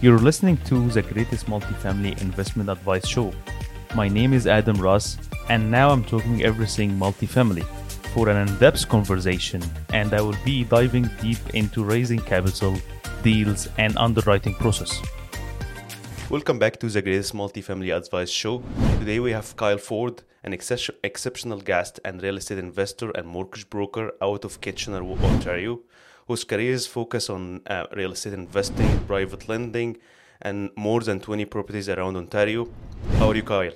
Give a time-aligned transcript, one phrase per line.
[0.00, 3.32] You're listening to the greatest multifamily investment advice show.
[3.96, 7.64] My name is Adam Ras, and now I'm talking everything multifamily
[8.14, 9.60] for an in depth conversation,
[9.92, 12.78] and I will be diving deep into raising capital,
[13.24, 15.02] deals, and underwriting process.
[16.30, 18.62] Welcome back to the greatest multifamily advice show.
[19.00, 23.68] Today we have Kyle Ford, an ex- exceptional guest and real estate investor and mortgage
[23.68, 25.80] broker out of Kitchener, Ontario,
[26.28, 29.96] whose careers focus on uh, real estate investing, private lending,
[30.42, 32.68] and more than 20 properties around Ontario.
[33.14, 33.72] How are you, Kyle?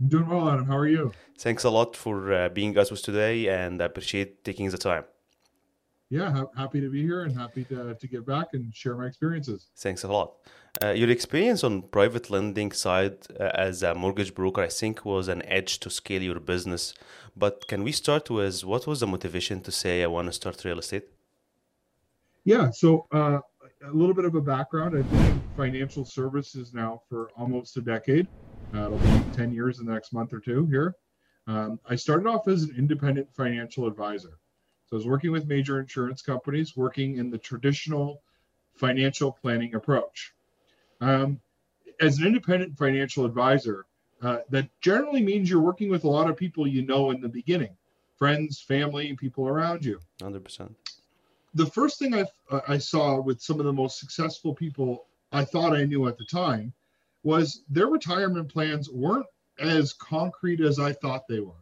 [0.00, 0.66] I'm doing well, Adam.
[0.66, 1.12] How are you?
[1.38, 5.04] Thanks a lot for uh, being us with today, and I appreciate taking the time.
[6.10, 9.06] Yeah, ha- happy to be here and happy to, to get back and share my
[9.06, 9.68] experiences.
[9.76, 10.32] Thanks a lot.
[10.82, 15.28] Uh, your experience on private lending side uh, as a mortgage broker, I think, was
[15.28, 16.94] an edge to scale your business.
[17.36, 20.64] But can we start with what was the motivation to say I want to start
[20.64, 21.13] real estate?
[22.44, 23.40] Yeah, so uh,
[23.84, 24.96] a little bit of a background.
[24.96, 28.28] I've been in financial services now for almost a decade.
[28.74, 30.94] Uh, it'll be 10 years in the next month or two here.
[31.46, 34.38] Um, I started off as an independent financial advisor.
[34.86, 38.22] So I was working with major insurance companies, working in the traditional
[38.74, 40.34] financial planning approach.
[41.00, 41.40] Um,
[42.00, 43.86] as an independent financial advisor,
[44.22, 47.28] uh, that generally means you're working with a lot of people you know in the
[47.28, 47.76] beginning
[48.16, 49.98] friends, family, people around you.
[50.20, 50.72] 100%.
[51.54, 52.26] The first thing I,
[52.66, 56.24] I saw with some of the most successful people I thought I knew at the
[56.24, 56.72] time
[57.22, 59.26] was their retirement plans weren't
[59.58, 61.52] as concrete as I thought they were.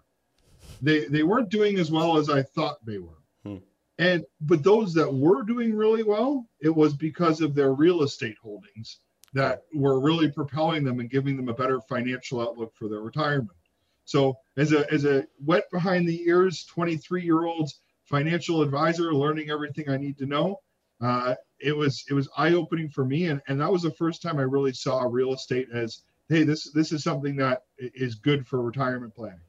[0.81, 3.23] They, they weren't doing as well as I thought they were.
[3.45, 3.59] Hmm.
[3.99, 8.37] And but those that were doing really well, it was because of their real estate
[8.43, 8.99] holdings
[9.35, 13.57] that were really propelling them and giving them a better financial outlook for their retirement.
[14.05, 17.71] So as a as a wet behind the ears 23 year old
[18.13, 20.61] financial advisor, learning everything I need to know,
[21.01, 24.23] uh, it was it was eye opening for me, and and that was the first
[24.23, 28.47] time I really saw real estate as hey this this is something that is good
[28.47, 29.41] for retirement planning.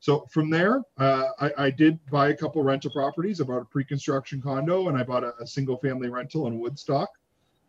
[0.00, 3.40] So from there, uh, I, I, did buy a couple rental properties.
[3.40, 7.08] I bought a pre-construction condo and I bought a, a single-family rental in Woodstock.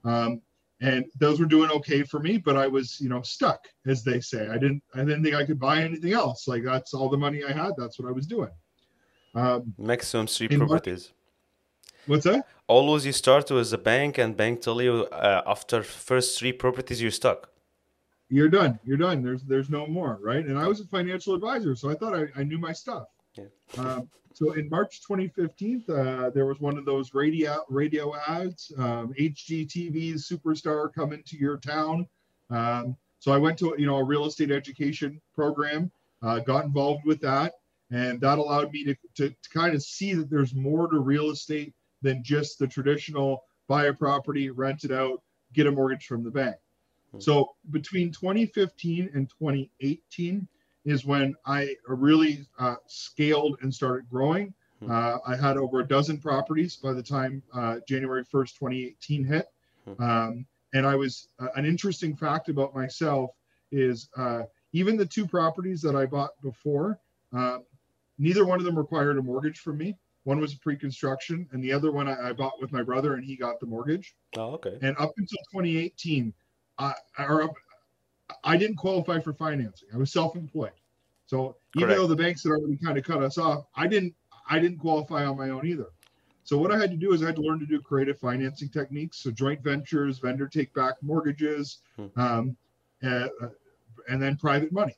[0.04, 0.42] Um,
[0.82, 4.20] and those were doing okay for me but i was you know stuck as they
[4.20, 7.18] say i didn't i didn't think i could buy anything else like that's all the
[7.18, 8.52] money i had that's what i was doing
[9.36, 11.12] um, maximum three properties.
[12.06, 12.46] What's that?
[12.68, 17.02] Always you start with a bank and bank tell you uh, after first three properties
[17.02, 17.50] you're stuck.
[18.30, 18.80] You're done.
[18.84, 19.22] You're done.
[19.24, 20.46] There's there's no more right?
[20.46, 23.08] And i was a financial advisor so i thought i, I knew my stuff.
[23.38, 23.46] Yeah.
[23.78, 29.12] um, so in March 2015, uh, there was one of those radio radio ads, um,
[29.20, 32.08] HGTV superstar coming to your town.
[32.52, 37.04] Um, so I went to you know a real estate education program, uh, got involved
[37.04, 37.54] with that,
[37.92, 41.32] and that allowed me to, to, to kind of see that there's more to real
[41.32, 45.22] estate than just the traditional buy a property, rent it out,
[45.54, 46.56] get a mortgage from the bank.
[47.12, 47.20] Hmm.
[47.20, 50.48] So between 2015 and 2018,
[50.88, 54.54] is when I really uh, scaled and started growing.
[54.80, 54.90] Hmm.
[54.90, 59.48] Uh, I had over a dozen properties by the time uh, January 1st, 2018 hit.
[59.86, 60.04] Hmm.
[60.04, 63.32] Um, and I was uh, an interesting fact about myself
[63.70, 67.00] is uh, even the two properties that I bought before,
[67.34, 67.66] um,
[68.18, 69.98] neither one of them required a mortgage from me.
[70.24, 73.38] One was pre-construction, and the other one I, I, bought with my brother, and he
[73.38, 74.14] got the mortgage.
[74.36, 74.78] Oh, okay.
[74.82, 76.34] And up until 2018,
[76.80, 77.54] I, or up,
[78.44, 79.88] I didn't qualify for financing.
[79.94, 80.72] I was self-employed.
[81.28, 82.02] So even Correct.
[82.02, 84.16] though the banks had already kind of cut us off, I didn't
[84.50, 85.88] I didn't qualify on my own either.
[86.44, 88.70] So what I had to do is I had to learn to do creative financing
[88.70, 92.08] techniques, so joint ventures, vendor take back mortgages, hmm.
[92.16, 92.58] um,
[93.02, 93.50] and, uh,
[94.08, 94.96] and then private money.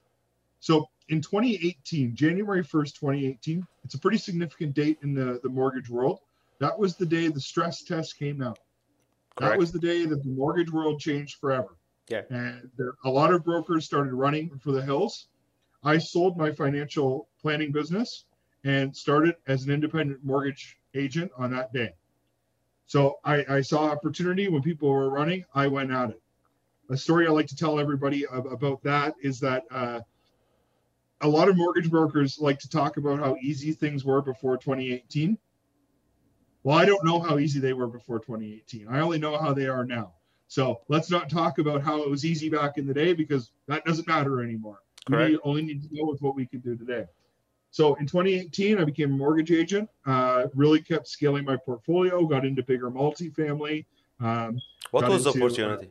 [0.59, 5.89] So in 2018, January 1st, 2018, it's a pretty significant date in the, the mortgage
[5.89, 6.19] world.
[6.59, 8.59] That was the day the stress test came out.
[9.35, 9.53] Correct.
[9.53, 11.77] That was the day that the mortgage world changed forever.
[12.09, 12.21] Yeah.
[12.29, 15.27] And there, a lot of brokers started running for the hills.
[15.83, 18.25] I sold my financial planning business
[18.63, 21.93] and started as an independent mortgage agent on that day.
[22.85, 26.21] So I, I saw opportunity when people were running, I went at it.
[26.89, 29.99] A story I like to tell everybody about that is that uh,
[31.21, 35.37] a lot of mortgage brokers like to talk about how easy things were before 2018.
[36.63, 38.87] Well, I don't know how easy they were before 2018.
[38.89, 40.13] I only know how they are now.
[40.47, 43.85] So let's not talk about how it was easy back in the day because that
[43.85, 44.79] doesn't matter anymore.
[45.07, 45.31] Correct.
[45.31, 47.05] We only need to go with what we can do today.
[47.71, 49.89] So in 2018, I became a mortgage agent.
[50.05, 52.25] Uh, really kept scaling my portfolio.
[52.25, 53.85] Got into bigger multifamily.
[54.19, 54.59] Um,
[54.91, 55.85] what was into, the opportunity?
[55.85, 55.89] Uh,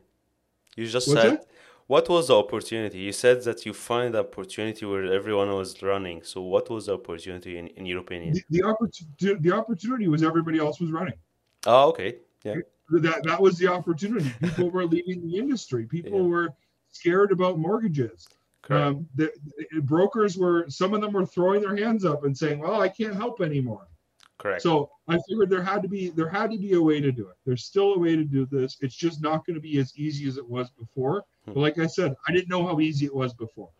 [0.77, 1.35] you just said.
[1.35, 1.47] It?
[1.89, 2.99] What was the opportunity?
[2.99, 6.23] You said that you find the opportunity where everyone was running.
[6.23, 8.35] So what was the opportunity in, in your opinion?
[8.35, 11.19] The, the, opportunity, the opportunity was everybody else was running.
[11.67, 12.17] Oh, okay.
[12.45, 12.57] Yeah.
[12.91, 14.31] that that was the opportunity.
[14.43, 15.87] People were leaving the industry.
[15.87, 16.35] People Yeah.
[16.35, 16.49] were
[16.93, 18.29] scared about mortgages.
[18.71, 19.33] Um, the,
[19.73, 22.89] the brokers were some of them were throwing their hands up and saying, "Well, I
[22.89, 23.89] can't help anymore."
[24.37, 24.61] Correct.
[24.61, 27.29] So I figured there had to be there had to be a way to do
[27.29, 27.37] it.
[27.47, 28.77] There's still a way to do this.
[28.81, 31.25] It's just not going to be as easy as it was before.
[31.49, 31.55] Hmm.
[31.55, 33.71] But like I said, I didn't know how easy it was before.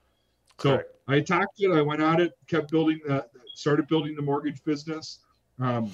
[0.59, 0.91] So Correct.
[1.07, 1.71] I attacked it.
[1.71, 2.33] I went at it.
[2.47, 5.21] Kept building the started building the mortgage business.
[5.59, 5.93] Um,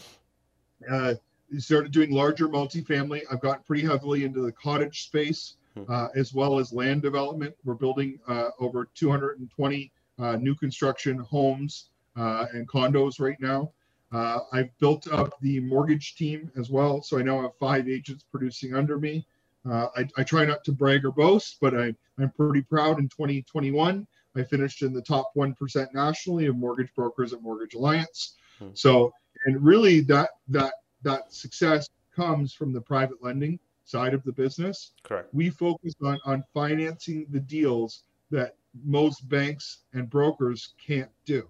[0.90, 1.14] uh,
[1.58, 3.22] started doing larger multifamily.
[3.30, 5.82] I've gotten pretty heavily into the cottage space Hmm.
[5.88, 7.54] uh, as well as land development.
[7.64, 13.72] We're building uh, over 220 uh, new construction homes uh, and condos right now.
[14.12, 18.24] Uh, I've built up the mortgage team as well, so I now have five agents
[18.30, 19.26] producing under me.
[19.68, 22.98] Uh, I, I try not to brag or boast, but I, I'm pretty proud.
[22.98, 24.06] In 2021,
[24.36, 28.34] I finished in the top 1% nationally of mortgage brokers at Mortgage Alliance.
[28.58, 28.68] Hmm.
[28.74, 29.12] So,
[29.46, 34.92] and really that that that success comes from the private lending side of the business
[35.02, 35.28] Correct.
[35.34, 41.48] we focus on on financing the deals that most banks and brokers can't do.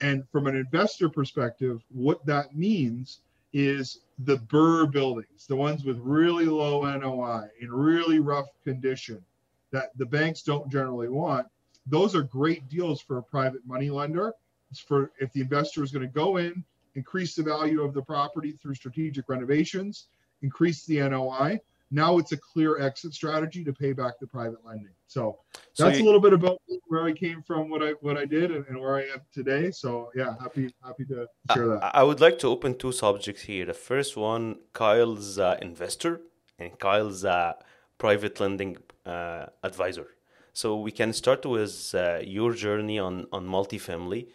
[0.00, 3.20] And from an investor perspective, what that means
[3.52, 9.24] is the burr buildings, the ones with really low NOI in really rough condition
[9.70, 11.46] that the banks don't generally want.
[11.86, 14.32] Those are great deals for a private money lender.
[14.70, 16.64] It's for if the investor is going to go in,
[16.94, 20.08] increase the value of the property through strategic renovations,
[20.42, 24.94] increase the NOI, now it's a clear exit strategy to pay back the private lending.
[25.06, 25.38] So
[25.72, 26.58] So that's you- a little bit about
[26.88, 29.70] where I came from, what I what I did, and, and where I am today.
[29.70, 31.84] So yeah, happy happy to share that.
[31.84, 33.64] I I would like to open two subjects here.
[33.66, 36.20] The first one, Kyle's uh, investor
[36.58, 37.52] and Kyle's uh,
[37.98, 38.76] private lending
[39.06, 40.08] uh, advisor.
[40.52, 44.26] So we can start with uh, your journey on on multifamily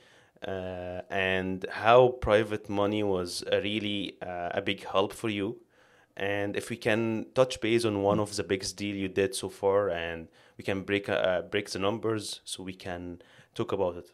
[0.48, 5.58] uh, and how private money was a really uh, a big help for you.
[6.16, 9.50] And if we can touch base on one of the biggest deal you did so
[9.50, 10.28] far, and
[10.58, 13.22] we can break uh, break the numbers so we can
[13.56, 14.12] talk about it.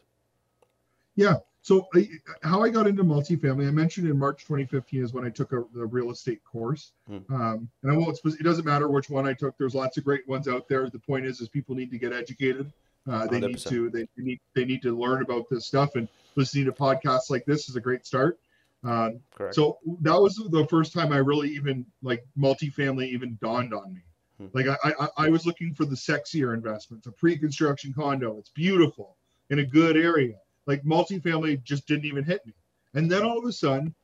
[1.14, 1.36] Yeah.
[1.62, 2.08] So I,
[2.42, 5.64] how I got into multifamily, I mentioned in March 2015 is when I took a,
[5.74, 6.92] the real estate course.
[7.06, 7.18] Hmm.
[7.28, 8.18] Um, and I won't.
[8.24, 9.58] It doesn't matter which one I took.
[9.58, 10.88] There's lots of great ones out there.
[10.88, 12.72] The point is, is people need to get educated.
[13.06, 13.68] Uh, they need 100%.
[13.68, 13.90] to.
[13.90, 14.40] They need.
[14.54, 15.96] They need to learn about this stuff.
[15.96, 18.38] And listening to podcasts like this is a great start.
[18.82, 23.92] Um, so that was the first time I really even like multifamily even dawned on
[23.92, 24.00] me.
[24.38, 24.46] Hmm.
[24.54, 28.38] Like I, I, I was looking for the sexier investments, a pre-construction condo.
[28.38, 29.16] It's beautiful
[29.50, 30.36] in a good area.
[30.66, 32.54] Like multifamily just didn't even hit me.
[32.94, 33.94] And then all of a sudden,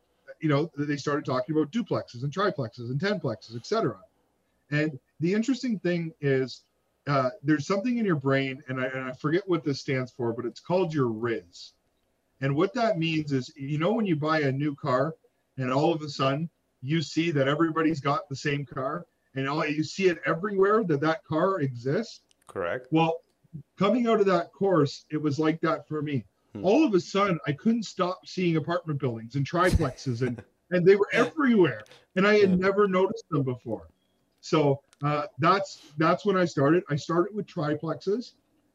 [0.41, 3.97] you know, they started talking about duplexes and triplexes and tenplexes, etc.
[4.71, 6.63] And the interesting thing is,
[7.07, 10.33] uh, there's something in your brain, and I, and I forget what this stands for,
[10.33, 11.73] but it's called your RIZ.
[12.41, 15.15] And what that means is, you know, when you buy a new car,
[15.57, 16.51] and all of a sudden
[16.83, 21.01] you see that everybody's got the same car, and all you see it everywhere that
[21.01, 22.21] that car exists.
[22.47, 22.89] Correct.
[22.91, 23.21] Well,
[23.79, 26.25] coming out of that course, it was like that for me.
[26.55, 26.65] Hmm.
[26.65, 30.97] All of a sudden, I couldn't stop seeing apartment buildings and triplexes, and and they
[30.97, 31.83] were everywhere,
[32.17, 33.89] and I had never noticed them before.
[34.41, 36.85] So uh, that's that's when I started.
[36.89, 38.33] I started with triplexes,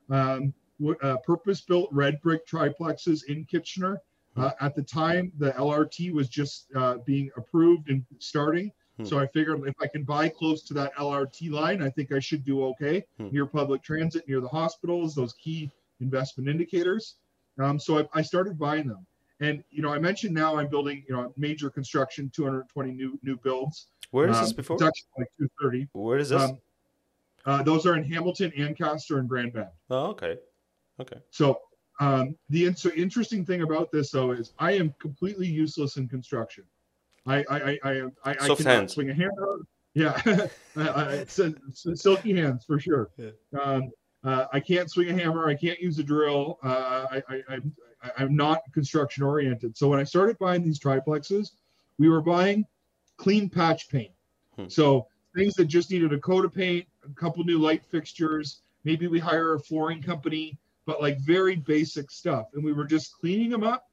[0.09, 0.53] um,
[1.01, 4.01] uh, purpose-built red brick triplexes in Kitchener.
[4.37, 8.71] Uh, at the time, the LRT was just uh, being approved and starting.
[8.97, 9.03] Hmm.
[9.05, 12.19] So I figured if I can buy close to that LRT line, I think I
[12.19, 13.27] should do okay Hmm.
[13.31, 15.69] near public transit, near the hospitals, those key
[15.99, 17.15] investment indicators.
[17.59, 19.05] Um, so I, I started buying them.
[19.41, 23.37] And you know, I mentioned now I'm building, you know, major construction, 220 new new
[23.37, 23.87] builds.
[24.11, 24.75] Where is this Um, before?
[24.75, 25.87] It's actually like 230.
[25.93, 26.41] Where is this?
[26.41, 26.57] Um,
[27.45, 29.69] uh, those are in Hamilton, Ancaster, and Grand Bend.
[29.89, 30.37] oh, okay.
[31.01, 31.17] Okay.
[31.31, 31.59] So
[31.99, 36.07] um, the in- so interesting thing about this though is I am completely useless in
[36.07, 36.63] construction.
[37.27, 38.93] I I I I am I, I Soft cannot hands.
[38.93, 39.57] swing a hammer.
[39.93, 40.19] Yeah,
[40.77, 43.09] I, I, it's, a- it's a silky hands for sure.
[43.17, 43.31] Yeah.
[43.61, 43.91] Um,
[44.23, 45.47] uh, I can't swing a hammer.
[45.49, 46.59] I can't use a drill.
[46.63, 49.75] Uh, I, I, I'm I- I'm not construction oriented.
[49.77, 51.51] So when I started buying these triplexes,
[51.99, 52.65] we were buying
[53.17, 54.11] clean patch paint.
[54.55, 54.67] Hmm.
[54.69, 58.61] So things that just needed a coat of paint, a couple new light fixtures.
[58.85, 62.47] Maybe we hire a flooring company, but like very basic stuff.
[62.53, 63.89] And we were just cleaning them up,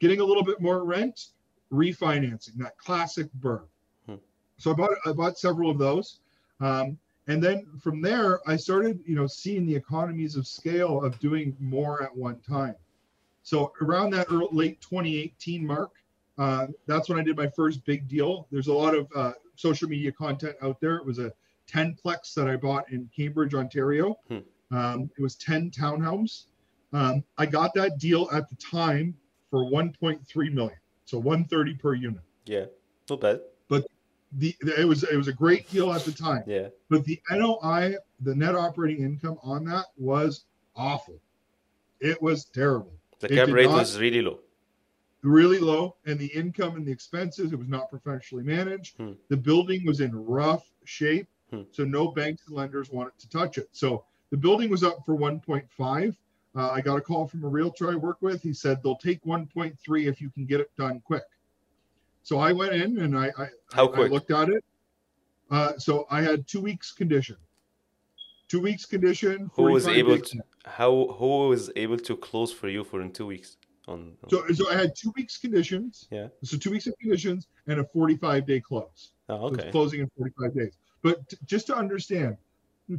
[0.00, 1.28] getting a little bit more rent,
[1.72, 3.62] refinancing that classic burr.
[4.06, 4.16] Hmm.
[4.58, 6.20] So I bought I bought several of those.
[6.60, 6.98] Um,
[7.28, 11.56] and then from there, I started, you know, seeing the economies of scale of doing
[11.60, 12.74] more at one time.
[13.44, 15.92] So around that early, late 2018 mark,
[16.38, 18.46] uh, that's when I did my first big deal.
[18.50, 20.96] There's a lot of uh, social media content out there.
[20.96, 21.32] It was a
[21.70, 24.18] 10plex that I bought in Cambridge, Ontario.
[24.28, 24.38] Hmm.
[24.72, 26.46] Um, it was 10 townhomes.
[26.92, 29.14] Um, I got that deal at the time
[29.50, 30.18] for 1.3
[30.52, 32.20] million, so 130 per unit.
[32.46, 32.66] Yeah.
[33.08, 33.40] Not bad.
[33.68, 33.86] But
[34.32, 36.42] the it was it was a great deal at the time.
[36.46, 36.68] Yeah.
[36.88, 41.20] But the NOI, the net operating income on that was awful.
[42.00, 42.92] It was terrible.
[43.20, 44.40] The cap rate not- was really low.
[45.22, 49.12] really low and the income and the expenses it was not professionally managed Hmm.
[49.28, 51.62] the building was in rough shape Hmm.
[51.70, 55.14] so no banks and lenders wanted to touch it so the building was up for
[55.16, 56.16] 1.5
[56.56, 59.22] uh, i got a call from a realtor i work with he said they'll take
[59.24, 61.22] 1.3 if you can get it done quick
[62.24, 64.64] so i went in and i i, How I looked at it
[65.50, 67.36] uh, so i had two weeks condition
[68.48, 70.30] two weeks condition Who was able days.
[70.30, 73.56] to how who was able to close for you for in two weeks?
[73.88, 76.28] On, on- so, so i had two weeks conditions Yeah.
[76.42, 79.64] so two weeks of conditions and a 45 day close oh, okay.
[79.64, 80.74] it's closing in 45 days.
[81.02, 82.36] But t- just to understand,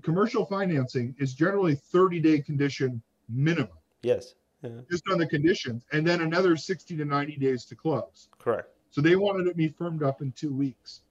[0.02, 3.70] commercial financing is generally 30 day condition minimum,
[4.02, 4.36] Yes.
[4.62, 4.70] Yeah.
[4.90, 8.30] just on the conditions, and then another 60 to 90 days to close.
[8.40, 8.70] Correct.
[8.92, 11.02] So they wanted it me firmed up in two weeks.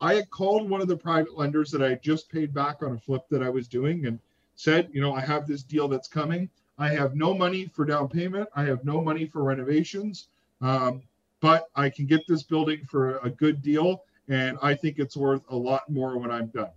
[0.00, 2.92] I had called one of the private lenders that I had just paid back on
[2.92, 4.18] a flip that I was doing and
[4.54, 6.48] said, you know, I have this deal that's coming.
[6.78, 8.48] I have no money for down payment.
[8.54, 10.28] I have no money for renovations.
[10.60, 11.02] Um,
[11.40, 14.02] but I can get this building for a good deal.
[14.28, 16.70] And I think it's worth a lot more when I'm done.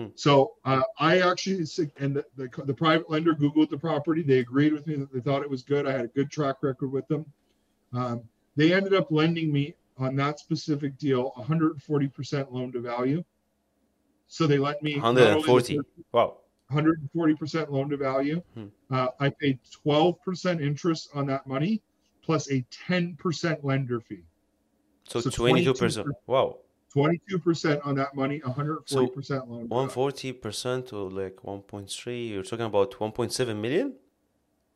[0.00, 0.06] Hmm.
[0.14, 1.66] So uh, I actually,
[1.98, 4.22] and the, the, the private lender Googled the property.
[4.22, 5.86] They agreed with me that they thought it was good.
[5.86, 7.26] I had a good track record with them.
[7.92, 8.22] Um,
[8.56, 13.22] they ended up lending me on that specific deal 140% loan to value.
[14.28, 15.76] So they let me not only 140.
[15.76, 16.38] first- Wow.
[16.72, 18.42] 140% loan to value.
[18.54, 18.66] Hmm.
[18.90, 21.82] Uh, I paid 12% interest on that money
[22.22, 24.22] plus a 10% lender fee.
[25.04, 26.06] So So twenty-two percent.
[26.06, 26.10] 22%.
[26.26, 26.58] Wow.
[26.94, 29.60] 22% on that money, 140% loan.
[29.62, 29.88] to One value.
[29.90, 32.26] forty percent to like one point three.
[32.28, 33.94] You're talking about one point seven million.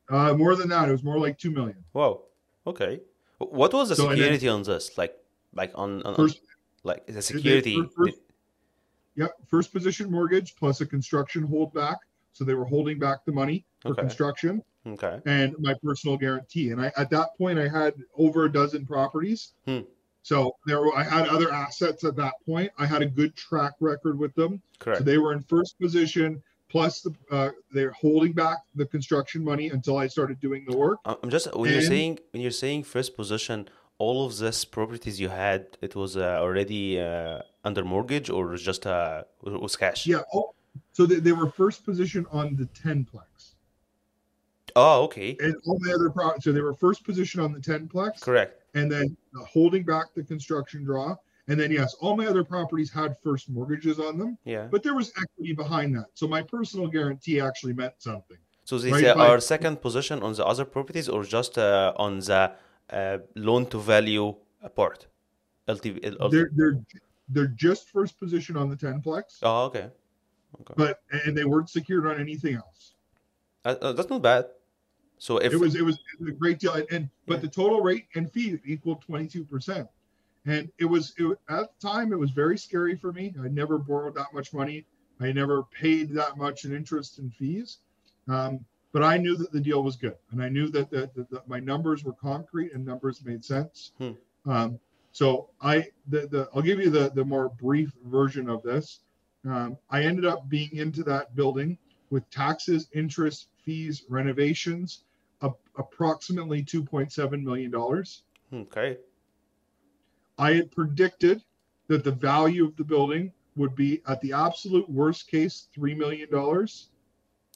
[0.08, 1.82] Uh, more than that, it was more like 2 million.
[1.94, 2.20] Wow.
[2.66, 3.00] Okay.
[3.38, 4.98] What was the So, and then- security on this?
[4.98, 5.16] Like,
[5.54, 6.40] like on, on, First,
[6.82, 7.82] like the security.
[7.96, 8.18] first-
[9.16, 11.96] yeah, first position mortgage plus a construction holdback.
[12.34, 14.02] So they were holding back the money for Okay.
[14.02, 14.62] construction.
[14.86, 15.18] Okay.
[15.24, 16.68] and my personal guarantee.
[16.72, 19.54] And I at that point I had over a dozen properties.
[19.64, 19.80] Hmm.
[20.24, 22.72] So there were, I had other assets at that point.
[22.78, 24.62] I had a good track record with them.
[24.78, 24.98] Correct.
[25.00, 26.42] So they were in first position.
[26.70, 30.98] Plus the uh, they're holding back the construction money until I started doing the work.
[31.04, 35.28] I'm just when you're saying when you're saying first position, all of this properties you
[35.28, 40.06] had, it was uh, already uh, under mortgage or just uh, was cash.
[40.06, 40.22] Yeah.
[40.34, 40.54] Oh,
[40.92, 43.52] so they, they were first position on the tenplex,
[44.74, 45.36] Oh, okay.
[45.38, 46.32] and all my other pro.
[46.40, 48.20] So they were first position on the tenplex.
[48.20, 48.63] Correct.
[48.74, 51.16] And then uh, holding back the construction draw.
[51.48, 54.66] And then, yes, all my other properties had first mortgages on them, Yeah.
[54.70, 56.06] but there was equity behind that.
[56.14, 58.38] So my personal guarantee actually meant something.
[58.64, 62.52] So these Right, but- second position on the other properties or just uh, on the
[62.90, 64.34] uh, loan to value
[64.74, 65.06] part?
[65.68, 66.18] LTV.
[66.20, 66.78] L- They're they're
[67.28, 69.86] they're just first position on the tenplex, Oh, okay.
[70.60, 70.74] Okay.
[70.76, 72.94] but and they weren't secured on anything else.
[73.64, 74.44] Uh, uh, that's not bad.
[75.18, 77.40] So if It was it was a great deal, and, and but Yeah.
[77.40, 79.88] the total rate and fee equaled twenty two percent,
[80.44, 83.34] and it was it, at the time it was very scary for me.
[83.42, 84.86] I never borrowed that much money.
[85.20, 87.78] I never paid that much in interest and fees,
[88.28, 91.30] um, but I knew that the deal was good, and I knew that that, that,
[91.30, 93.92] that my numbers were concrete and numbers made sense.
[93.98, 94.12] Hmm.
[94.44, 94.80] Um,
[95.12, 99.00] so I the, the I'll give you the the more brief version of this.
[99.46, 101.78] Um, I ended up being into that building
[102.10, 105.04] with taxes, interest, fees, renovations,
[105.76, 107.74] approximately $2.7 million.
[108.54, 108.96] okay,
[110.38, 111.42] I had predicted
[111.88, 116.28] that the value of the building would be, at the absolute worst case, $3 million.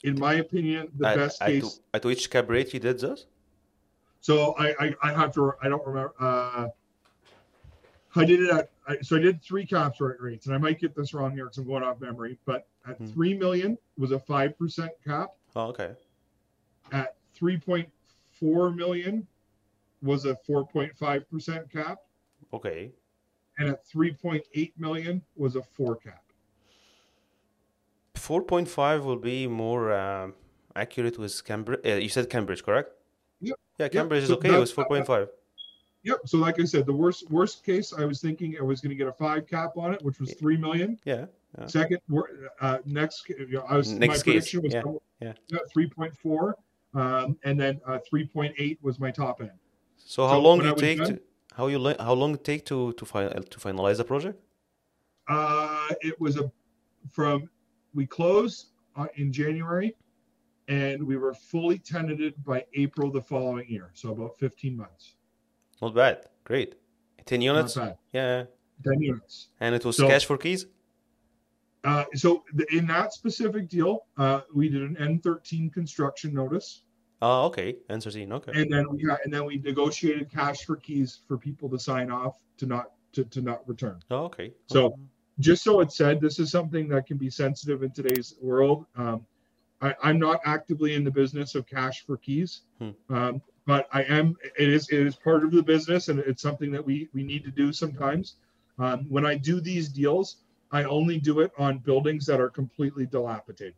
[0.04, 1.80] In my opinion, the at, best at, case.
[1.94, 3.26] at which cap rate you did this?
[4.20, 6.14] So I, I, I have to, I don't remember.
[6.20, 6.68] Uh,
[8.16, 10.80] I did it at, I, so I did three caps rate rates, and I might
[10.80, 13.06] get this wrong here because I'm going off memory, but at Hmm.
[13.06, 15.30] 3 million was a 5% cap.
[15.56, 15.92] Oh, okay.
[16.92, 19.26] at 3.4 million
[20.02, 21.98] was a 4.5% cap
[22.52, 22.92] Okay.
[23.58, 26.22] and at 3.8 million was a 4 cap
[28.14, 30.34] 4.5 will be more um,
[30.76, 31.80] accurate with Cambridge.
[31.84, 32.90] Uh, you said Cambridge, correct?
[33.40, 33.56] Yep.
[33.78, 35.28] Yeah, Cambridge is So okay It was 4.5.
[36.04, 38.90] yep so like i said the worst worst case i was thinking i was going
[38.90, 41.26] to get a 5 cap on it which was 3 million Yeah.
[41.66, 43.26] Second wor- uh, next
[43.68, 44.74] i was Next my case, prediction was
[45.20, 45.58] yeah, yeah.
[45.76, 46.52] 3.4
[46.94, 49.50] um, and then uh, 3.8 was my top end
[49.96, 51.20] So how So long when I you take done- to
[51.58, 54.36] how you how long it take to to fi- to finalize the project?
[55.28, 56.50] Uh, it was a
[57.16, 57.50] from
[57.94, 58.58] we closed
[58.96, 59.90] uh, in January,
[60.68, 63.90] and we were fully tenanted by April the following year.
[63.94, 65.16] So about 15 months.
[65.82, 66.16] Not bad.
[66.44, 66.76] Great.
[67.26, 67.74] 10 Not units?
[67.74, 67.96] bad.
[68.12, 68.44] Yeah.
[68.84, 69.48] 10 units.
[69.60, 70.66] And it was So- cash for keys?
[71.88, 76.82] Uh, so the, in that specific deal, uh, we did an N13 construction notice,
[77.22, 77.76] Oh, okay.
[77.90, 78.52] N13, okay.
[78.60, 82.10] and then we got, and then we negotiated cash for keys for people to sign
[82.10, 83.98] off to not to, to not return.
[84.10, 84.52] Oh, okay.
[84.66, 84.98] So-
[85.40, 88.84] Just so it's said, this is something that can be sensitive in today's world.
[88.96, 89.24] Um,
[89.80, 92.90] I, I'm not actively in the business of cash for keys, Hmm.
[93.08, 94.36] um, but I am.
[94.58, 97.44] It is it is part of the business, and it's something that we we need
[97.44, 98.34] to do sometimes.
[98.78, 100.38] Um, when I do these deals,
[100.70, 103.74] I only do it on buildings that are completely dilapidated.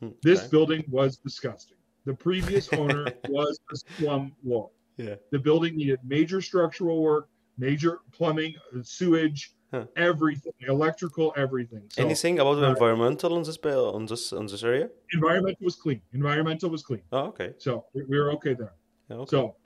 [0.00, 1.76] Hmm, This building was disgusting.
[2.04, 4.70] The previous owner was a slum lord.
[4.96, 5.14] Yeah.
[5.30, 9.84] The building needed major structural work, major plumbing, uh, sewage, Huh.
[9.96, 11.82] everything, electrical, everything.
[11.90, 14.88] So Anything about the uh, environmental on this on this on this area?
[15.12, 16.00] environmental was clean.
[16.14, 17.02] Environmental was clean.
[17.12, 17.52] Oh, okay.
[17.58, 18.72] So we, we were okay there.
[19.10, 19.28] Okay.
[19.28, 19.56] So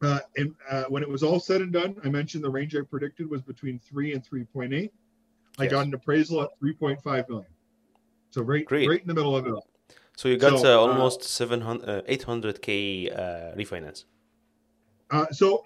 [0.00, 2.80] uh, and uh, when it was all said and done, I mentioned the range I
[2.80, 4.92] predicted was between three and three point eight.
[5.58, 5.72] I Yes.
[5.72, 7.50] got an appraisal at three point five million.
[8.30, 8.88] So right, Great.
[8.88, 9.66] right in the middle of it all.
[10.16, 14.04] So you got So, uh, uh, almost 700, uh, 800k uh, refinance.
[15.10, 15.62] Uh, so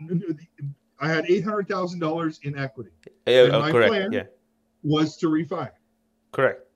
[1.01, 2.91] I had eight hundred thousand dollars in equity.
[3.27, 3.91] Yeah, And uh, my correct.
[3.91, 4.25] plan- Yeah,
[4.85, 5.71] Was to refi.
[6.33, 6.67] correct.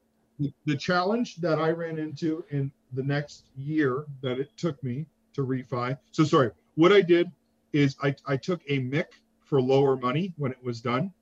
[0.40, 5.06] The- The challenge that I ran into in the next year that it took me
[5.34, 5.96] to refi.
[6.12, 7.30] So sorry, what I did
[7.72, 11.12] is I, I took a MIC for lower money when it was done.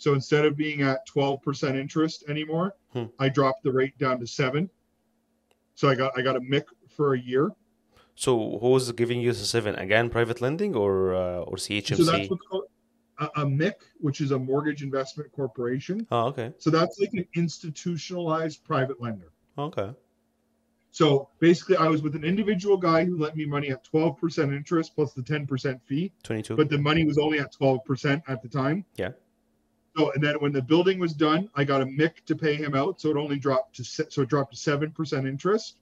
[0.00, 3.04] So instead of being at 12% interest anymore, Hmm.
[3.18, 4.68] I dropped the rate down to seven.
[5.74, 7.50] So I got I got a MIC for a year.
[8.14, 10.08] So who's giving you the seven again?
[10.10, 11.96] Private lending or uh, or CHMC?
[11.98, 12.64] So that's what's called
[13.18, 13.76] a, a MIC,
[14.06, 16.06] which is a mortgage investment corporation.
[16.10, 16.52] oh, okay.
[16.58, 19.30] So that's like an institutionalized private lender.
[19.58, 19.90] Okay.
[20.92, 24.94] So basically, I was with an individual guy who lent me money at 12% interest
[24.96, 26.56] plus the 10% fee, 22.
[26.56, 28.84] but the money was only at 12% at the time.
[28.96, 29.10] Yeah.
[30.00, 32.74] So and then when the building was done, I got a MIC to pay him
[32.74, 35.76] out, so it only dropped to se- so it dropped to seven percent interest.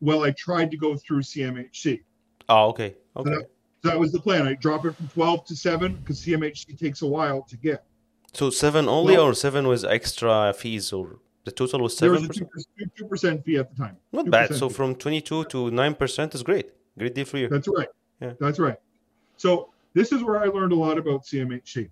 [0.00, 2.00] Well, I tried to go through CMHC.
[2.48, 2.96] oh, okay.
[3.16, 3.30] Okay.
[3.30, 3.42] So
[3.88, 4.46] that was the plan.
[4.48, 7.84] I drop it from 12 to seven because CMHC takes a while to get.
[8.32, 12.14] So seven only Well- or seven with extra fees or the total was seven.
[12.22, 12.92] There was a percent?
[12.96, 13.96] two percent fee at the time.
[14.12, 14.54] Not bad.
[14.54, 14.74] So fee.
[14.74, 16.66] from 22 to 9% is great.
[16.98, 17.48] Great deal for you.
[17.48, 17.88] That's right.
[18.20, 18.32] Yeah.
[18.40, 18.78] That's right.
[19.36, 21.88] So this is where I learned a lot about CMHC.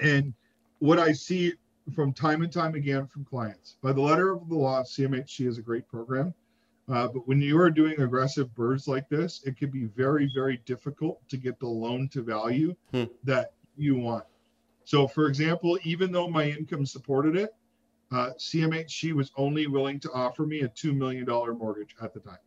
[0.00, 0.34] And
[0.78, 1.54] what I see
[1.94, 5.58] from time and time again from clients, by the letter of the law, CMHC is
[5.58, 6.34] a great program.
[6.88, 10.58] Uh, but when you are doing aggressive birds like this, it can be very, very
[10.66, 13.04] difficult to get the loan to value Hmm.
[13.24, 14.24] that you want.
[14.84, 17.54] So, for example, even though my income supported it,
[18.12, 22.38] uh, CMHC was only willing to offer me a $2 million mortgage at the time.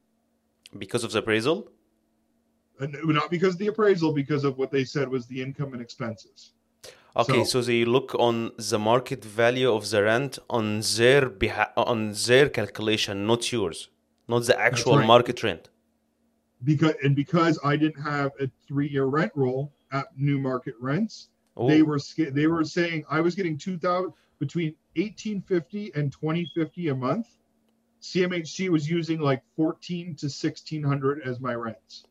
[0.77, 1.69] Because of the appraisal?
[2.79, 5.81] And not because of the appraisal, because of what they said was the income and
[5.81, 6.53] expenses.
[7.15, 11.73] Okay, So- so they look on the market value of the rent on their beha-
[11.75, 13.89] on their calculation, not yours,
[14.27, 15.07] not the actual right.
[15.07, 15.69] market rent.
[16.63, 21.67] Because and because I didn't have a three-year rent roll at new market rents, Oh,
[21.67, 21.99] they were
[22.39, 26.95] they were saying I was getting two thousand between eighteen fifty and twenty fifty a
[26.95, 27.27] month.
[28.01, 32.05] CMHC was using like fourteen to sixteen hundred as my rents.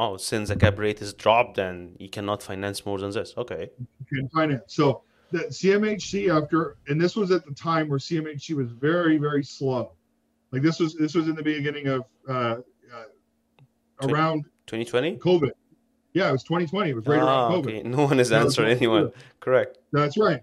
[0.00, 3.34] Oh, since the cap rate is dropped, then you cannot finance more than this.
[3.36, 3.70] Okay.
[4.12, 4.62] in finance.
[4.68, 9.44] So the CMHC after, and this was at the time where CMHC was very, very
[9.44, 9.92] slow.
[10.52, 12.56] Like this was this was in the beginning of uh,
[12.92, 13.04] uh,
[14.02, 15.18] around 2020?
[15.18, 15.50] COVID.
[16.12, 16.90] Yeah, it was 2020.
[16.90, 17.66] It was right ah, around COVID.
[17.66, 17.82] okay.
[17.82, 19.12] No one is answering anyone.
[19.38, 19.78] Correct.
[19.92, 20.40] That's right.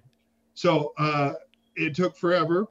[0.54, 1.34] So uh,
[1.76, 2.68] it took forever.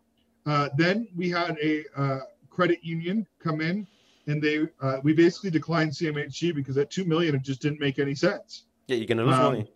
[0.46, 3.87] Uh, then we had a uh, credit union come in,
[4.26, 7.98] and they uh, we basically declined CMHC because at two million it just didn't make
[7.98, 8.64] any sense.
[8.88, 9.72] Yeah, you're gonna lose Um, money.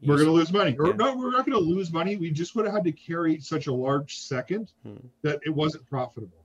[0.00, 0.76] We're You going to lose money.
[0.78, 0.92] Or Yeah.
[0.94, 2.14] no, we're not going to lose money.
[2.14, 4.98] We just would have had to carry such a large second Hmm.
[5.22, 6.38] that it wasn't profitable.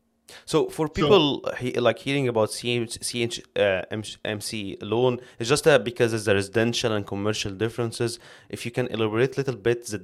[0.45, 3.83] So for people he, like hearing about CH, CH, uh,
[4.25, 8.17] MC, loan, it's just that because it's the residential and commercial differences.
[8.49, 9.99] If you can elaborate a little bit the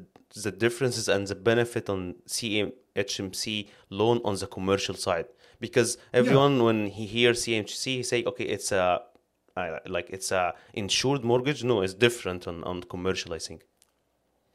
[0.45, 2.01] the differences and the benefit on
[2.95, 5.25] CHMC loan on the commercial side,
[5.60, 9.02] because everyone when he hears CMHC, he say, okay, it's a
[9.88, 11.63] like it's a insured mortgage.
[11.63, 13.34] No, it's different on on commercial.
[13.34, 13.63] I think.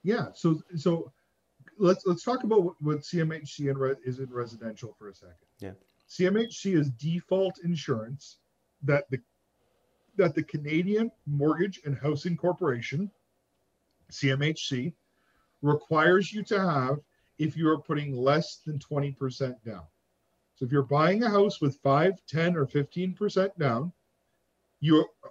[0.02, 0.26] Yeah.
[0.34, 1.12] So so
[1.78, 5.34] let's let's talk about what, what CMHC and re- is in residential for a second.
[5.60, 5.72] Yeah.
[6.08, 8.38] CMHC is default insurance
[8.82, 9.18] that the
[10.16, 13.10] that the Canadian Mortgage and Housing Corporation,
[14.12, 14.92] CMHC,
[15.62, 16.98] requires you to have
[17.38, 19.82] if you are putting less than 20% down.
[20.56, 23.92] So if you're buying a house with 5, 10, or 15% down,
[24.80, 25.30] you are,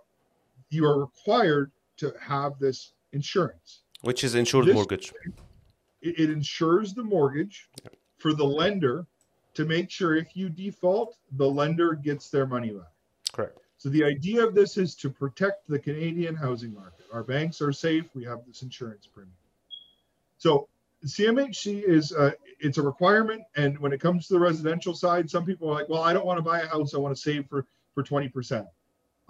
[0.70, 3.82] you are required to have this insurance.
[4.02, 5.14] which is insured This- mortgage.
[6.02, 7.70] it, it insures the mortgage
[8.18, 9.06] for the lender
[9.54, 12.92] to make sure if you default, the lender gets their money back.
[13.32, 13.58] Correct.
[13.78, 17.06] So the idea of this is to protect the Canadian housing market.
[17.14, 18.06] Our banks are safe.
[18.16, 19.36] We have this insurance premium.
[20.38, 20.68] So
[21.06, 25.46] CMHC is uh, it's a requirement, and when it comes to the residential side, some
[25.46, 26.94] people are like, "Well, I don't want to buy a house.
[26.94, 28.68] I want to save for for twenty percent."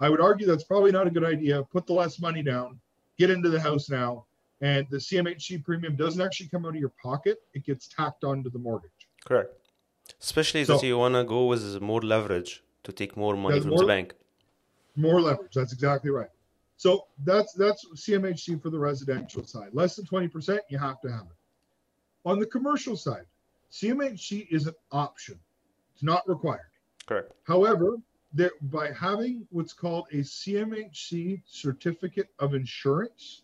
[0.00, 1.62] I would argue that's probably not a good idea.
[1.64, 2.80] Put the less money down,
[3.18, 4.26] get into the house now,
[4.60, 8.50] and the CMHC premium doesn't actually come out of your pocket; it gets tacked onto
[8.50, 9.08] the mortgage.
[9.24, 9.50] Correct.
[10.20, 13.78] Especially So- that you wanna go with more leverage to take more money from more-
[13.80, 14.14] the bank.
[14.96, 15.54] More leverage.
[15.54, 16.30] That's exactly right.
[16.76, 19.70] So that's that's CMHC for the residential side.
[19.72, 21.36] Less than 20%, you have to have it.
[22.24, 23.26] On the commercial side,
[23.70, 25.38] CMHC is an option.
[25.94, 26.70] It's not required.
[27.06, 27.32] Correct.
[27.44, 27.96] However,
[28.62, 33.42] by having what's called a CMHC certificate of insurance,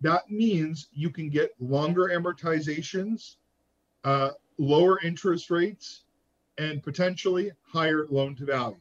[0.00, 3.36] that means you can get longer amortizations,
[4.04, 6.02] uh, lower interest rates,
[6.58, 8.76] and potentially higher loan to value.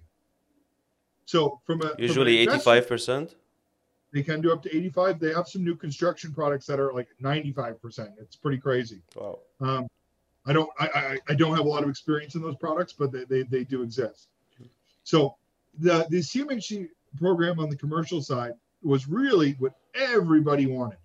[1.25, 3.35] So from a Usually investor- eighty-five percent.
[4.13, 5.19] They can do up to 85.
[5.19, 8.11] They have some new construction products that are like 95%.
[8.19, 9.01] It's pretty crazy.
[9.15, 9.39] Wow.
[9.59, 9.87] Um,
[10.45, 13.11] I don't I, I I don't have a lot of experience in those products, but
[13.11, 14.27] they, they, they do exist.
[15.03, 15.35] So
[15.79, 20.97] the the CMHC program on the commercial side was really what everybody wanted.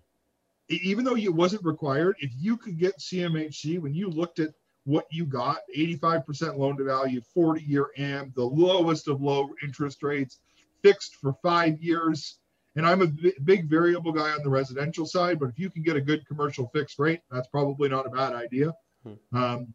[0.67, 4.49] Even though it wasn't required, if you could get CMHC, when you looked at
[4.83, 10.03] what you got, 85% loan to value, 40 year AM, the lowest of low interest
[10.03, 10.39] rates,
[10.83, 12.38] fixed for five years.
[12.79, 13.07] And I'm a
[13.43, 16.69] big variable guy on the residential side, but if you can get a good commercial
[16.73, 18.73] fixed rate, that's probably not a bad idea.
[19.03, 19.37] Hmm.
[19.37, 19.73] Um,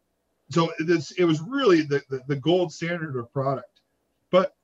[0.49, 3.81] so this it was really the, the, the gold standard of product.
[4.31, 4.55] But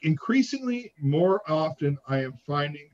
[0.00, 2.88] increasingly more often, I am finding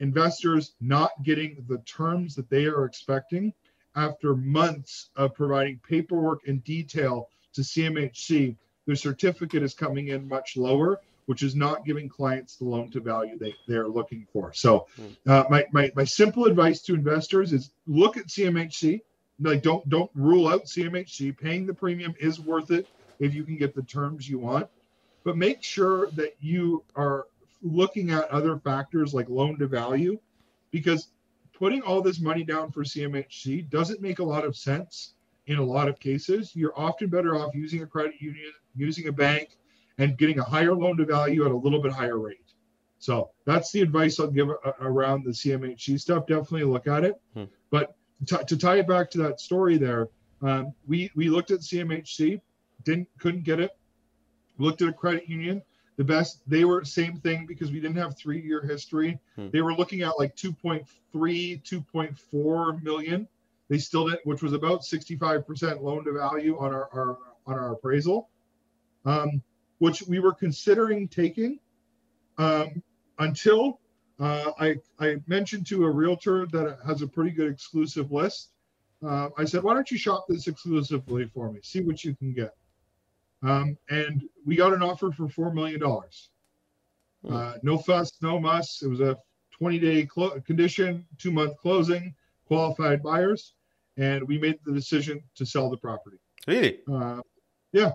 [0.00, 3.52] investors not getting the terms that they are expecting
[3.94, 8.56] after months of providing paperwork and detail to CMHC.
[8.86, 13.00] Their certificate is coming in much lower, which is not giving clients the loan to
[13.00, 14.52] value they, they're looking for.
[14.52, 14.86] So,
[15.26, 19.00] uh, my, my, my simple advice to investors is look at CMHC.
[19.40, 21.36] Like, don't don't rule out CMHC.
[21.36, 22.86] Paying the premium is worth it
[23.18, 24.68] if you can get the terms you want,
[25.24, 27.26] but make sure that you are
[27.62, 30.18] looking at other factors like loan to value,
[30.70, 31.08] because
[31.52, 35.14] putting all this money down for CMHC doesn't make a lot of sense
[35.46, 36.54] in a lot of cases.
[36.54, 39.56] You're often better off using a credit union, using a bank,
[39.98, 42.38] and getting a higher loan to value at a little bit higher rate.
[42.98, 46.26] So that's the advice I'll give a- around the CMHC stuff.
[46.26, 47.20] Definitely look at it.
[47.34, 47.44] Hmm.
[47.70, 50.08] But to, to tie it back to that story there,
[50.42, 52.40] um, we we looked at CMHC,
[52.84, 53.70] didn't couldn't get it.
[54.58, 55.62] Looked at a credit union.
[55.96, 59.18] The best they were same thing because we didn't have three year history.
[59.36, 59.48] Hmm.
[59.52, 60.84] They were looking at like 2.3,
[61.62, 63.28] 2.4 million.
[63.68, 67.72] They still didn't, which was about 65% loan to value on our, our on our
[67.72, 68.28] appraisal,
[69.04, 69.42] um,
[69.78, 71.58] which we were considering taking
[72.38, 72.82] um,
[73.18, 73.80] until
[74.20, 78.50] uh, I I mentioned to a realtor that has a pretty good exclusive list.
[79.04, 81.60] Uh, I said, why don't you shop this exclusively for me?
[81.62, 82.54] See what you can get.
[83.42, 86.30] Um, and we got an offer for four million dollars.
[87.24, 87.34] Hmm.
[87.34, 88.82] Uh, no fuss, no muss.
[88.82, 89.18] It was a
[89.58, 92.14] 20 day clo- condition, two month closing,
[92.46, 93.54] qualified buyers,
[93.96, 96.18] and we made the decision to sell the property.
[96.46, 96.80] Really?
[96.90, 97.20] Uh,
[97.72, 97.92] yeah.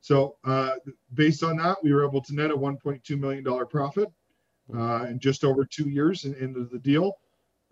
[0.00, 0.76] So uh,
[1.14, 4.08] based on that, we were able to net a 1.2 million dollar profit
[4.74, 7.18] uh, in just over two years in, into the deal,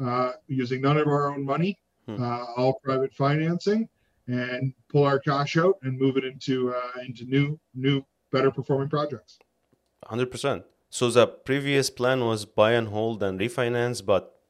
[0.04, 2.22] uh, using none of our own money, Hmm.
[2.22, 3.86] uh, all private financing,
[4.28, 8.88] and pull our cash out and move it into uh, into new new better performing
[8.88, 9.38] projects.
[10.06, 10.64] Hundred percent.
[10.88, 14.40] So the previous plan was buy and hold and refinance, but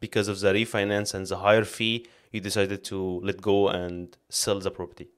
[0.00, 4.60] because of the refinance and the higher fee, you decided to let go and sell
[4.60, 5.08] the property.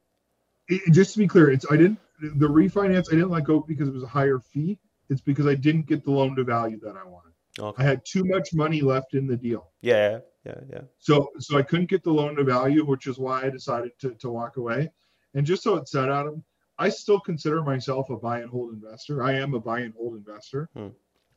[0.70, 3.88] It, just to be clear, it's I didn't the refinance I didn't let go because
[3.88, 4.78] it was a higher fee.
[5.08, 7.32] It's because I didn't get the loan to value that I wanted.
[7.58, 7.82] Okay.
[7.82, 9.70] I had too much money left in the deal.
[9.80, 10.80] Yeah, yeah, yeah.
[10.98, 14.10] So so I couldn't get the loan to value, which is why I decided to,
[14.14, 14.90] to walk away.
[15.34, 16.44] And just so it's said, Adam,
[16.78, 19.22] I still consider myself a buy and hold investor.
[19.22, 20.88] I am a buy and hold investor, Hmm.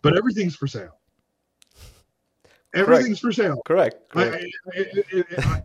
[0.02, 0.98] but everything's for sale.
[2.74, 3.62] Everything's for sale.
[3.65, 4.10] Correct.
[4.10, 4.46] Correct.
[4.76, 4.86] I, I-
[5.17, 5.63] I- I-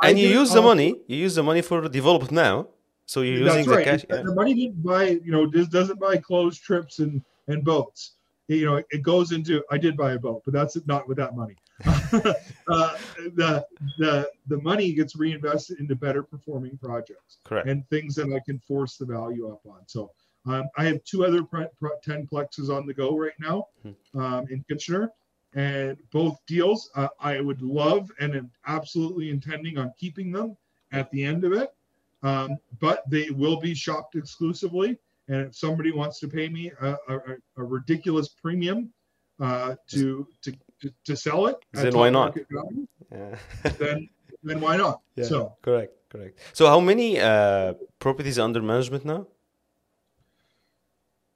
[0.00, 0.94] I and you use the money.
[1.06, 2.68] You use the money for development now.
[3.10, 3.84] So you're using the right.
[3.84, 4.02] cash.
[4.08, 4.22] The- Yeah.
[4.22, 8.12] The money didn't buy, you know, this doesn't buy clothes, trips, and and boats.
[8.46, 9.64] You know, it goes into.
[9.68, 11.56] I did buy a boat, but that's not with that money.
[12.12, 12.96] uh,
[13.34, 13.66] the
[13.98, 17.66] the the money gets reinvested into better performing projects Correct.
[17.68, 19.80] and things that I can force the value up on.
[19.86, 20.12] So
[20.46, 24.20] um, I have two other pre- pre- ten plexes on the go right now Hmm.
[24.20, 25.10] um, in Kitchener.
[25.54, 30.56] and both deals uh, I would love and am absolutely intending on keeping them
[30.92, 31.74] at the end of it.
[32.22, 34.98] Um, but they will be shopped exclusively.
[35.28, 37.18] And if somebody wants to pay me a, a,
[37.56, 38.92] a ridiculous premium
[39.40, 42.34] uh, to, to to to sell it, Then why not?
[42.34, 43.38] value, Yeah.
[43.78, 44.08] then
[44.42, 45.00] then why not?
[45.16, 46.38] Yeah, So correct, correct.
[46.52, 49.26] So how many uh, properties under management now?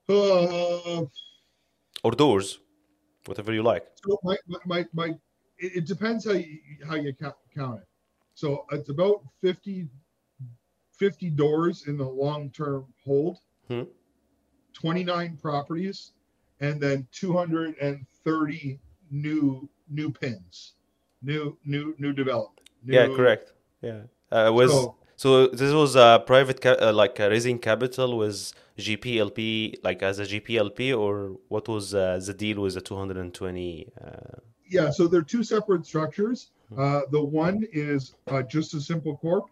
[0.09, 1.05] uh,
[2.03, 2.59] Or doors?
[3.27, 3.87] Whatever you like.
[4.05, 5.09] So my my my, my
[5.57, 7.87] it, depends how you how you count, count it.
[8.35, 9.89] So it's about 50,
[10.99, 13.83] 50 doors in the long term hold, Hmm.
[14.75, 16.13] 29 properties,
[16.61, 18.79] and then 230
[19.11, 20.75] new new pins,
[21.23, 22.69] new new new development.
[22.85, 23.53] New, Yeah, correct.
[23.83, 24.03] Yeah.
[24.31, 28.53] Uh, was So- so this was a private ca- uh, like uh, raising capital was
[28.79, 34.11] GPLP like as a GPLP or what was uh, the deal with the 220 uh,
[34.69, 36.51] Yeah, so they're two separate structures.
[36.77, 39.45] Uh, the one is uh, just a simple corp.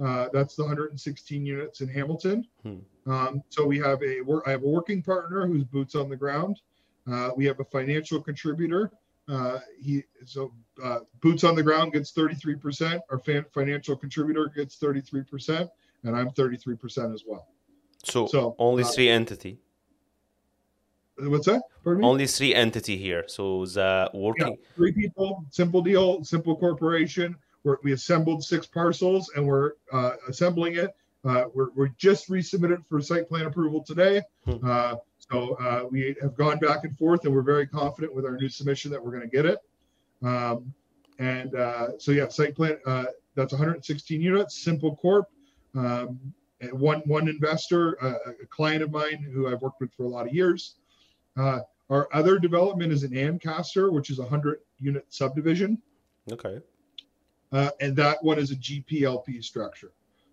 [0.00, 2.46] Uh, that's the 116 units in Hamilton.
[2.62, 2.78] Hmm.
[3.10, 6.60] Um, so we have a I have a working partner who's boots on the ground.
[7.10, 8.92] Uh, we have a financial contributor.
[9.28, 13.00] Uh, he so uh, boots on the ground gets 33%.
[13.10, 15.68] Our fan, financial contributor gets 33%,
[16.04, 17.48] and I'm 33% as well.
[18.04, 19.58] so, So, only uh, three entity
[21.20, 21.62] What's that?
[21.82, 22.06] Pardon me?
[22.06, 27.34] only three entity here so the working three people, simple deal, simple corporation.
[27.64, 30.94] We're, we assembled six parcels and we're uh, assembling it.
[31.24, 34.22] Uh, we're, we're just resubmitted for site plan approval today.
[34.44, 34.56] Hmm.
[34.64, 38.36] Uh, so uh, we have gone back and forth and we're very confident with our
[38.36, 39.58] new submission that we're going to get it.
[40.22, 40.72] Um,
[41.18, 45.26] and uh, so yeah, site plan, uh, that's 116 units, simple corp.
[45.74, 46.18] Um,
[46.60, 50.08] and one, one investor, uh, a client of mine who I've worked with for a
[50.08, 50.76] lot of years.
[51.36, 55.80] Uh, our other development is in Ancaster, which is a 100 unit subdivision.
[56.32, 56.60] okay
[57.52, 59.92] Uh, and that one is a GPLP structure.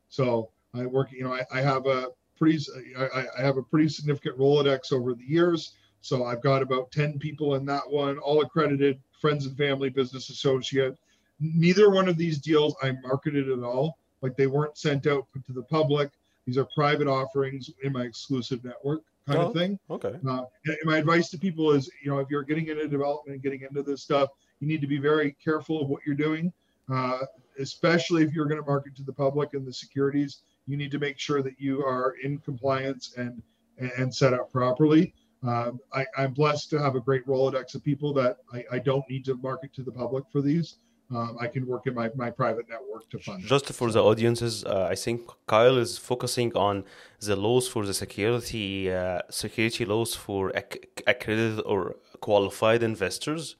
[0.10, 2.60] So I work, you know, I, I have a pretty,
[2.98, 5.74] I, I have a pretty significant Rolodex over the years.
[6.02, 10.30] So I've got about 10 people in that one, all accredited friends and family business
[10.30, 10.98] associate.
[11.40, 13.98] Neither one of these deals I marketed at all.
[14.22, 16.12] Like they weren't sent out to the public.
[16.46, 19.48] These are private offerings in my exclusive network kind Oh.
[19.48, 19.80] of thing.
[19.90, 23.34] okay Uh, and my advice to people is, you know, if you're getting into development
[23.34, 26.54] and getting into this stuff, you need to be very careful of what you're doing,
[26.92, 27.20] uh,
[27.60, 30.40] especially if you're going to market to the public and the securities.
[30.68, 33.42] You need to make sure that you are in compliance and
[33.78, 35.14] and set up properly.
[35.44, 39.08] Um, I, I'm blessed to have a great Rolodex of people that I, I don't
[39.10, 40.78] need to market to the public for these.
[41.12, 43.44] Um, I can work in my, my private network to fund.
[43.44, 46.84] Just for the audiences, uh, I think Kyle is focusing on
[47.20, 53.56] the laws for the security uh, security laws for ac- accredited or qualified investors,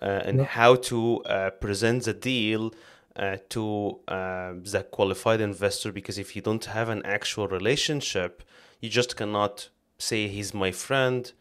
[0.00, 0.44] and Yeah.
[0.44, 2.72] how to uh, present the deal
[3.16, 5.92] uh, to uh, the qualified investor.
[5.92, 8.42] Because if you don't have an actual relationship,
[8.80, 11.32] you just cannot say he's my friend.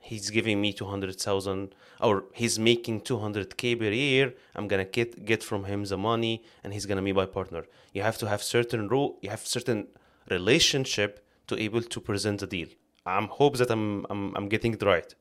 [0.00, 4.32] He's giving me two hundred thousand, or he's making two hundred k per year.
[4.54, 7.64] I'm gonna get get from him the money, and he's gonna be my partner.
[7.92, 9.18] You have to have certain rule.
[9.22, 9.88] You have certain
[10.30, 11.10] relationship
[11.48, 12.68] to able to present the deal.
[13.04, 15.14] I'm hope that I'm I'm, I'm getting it right.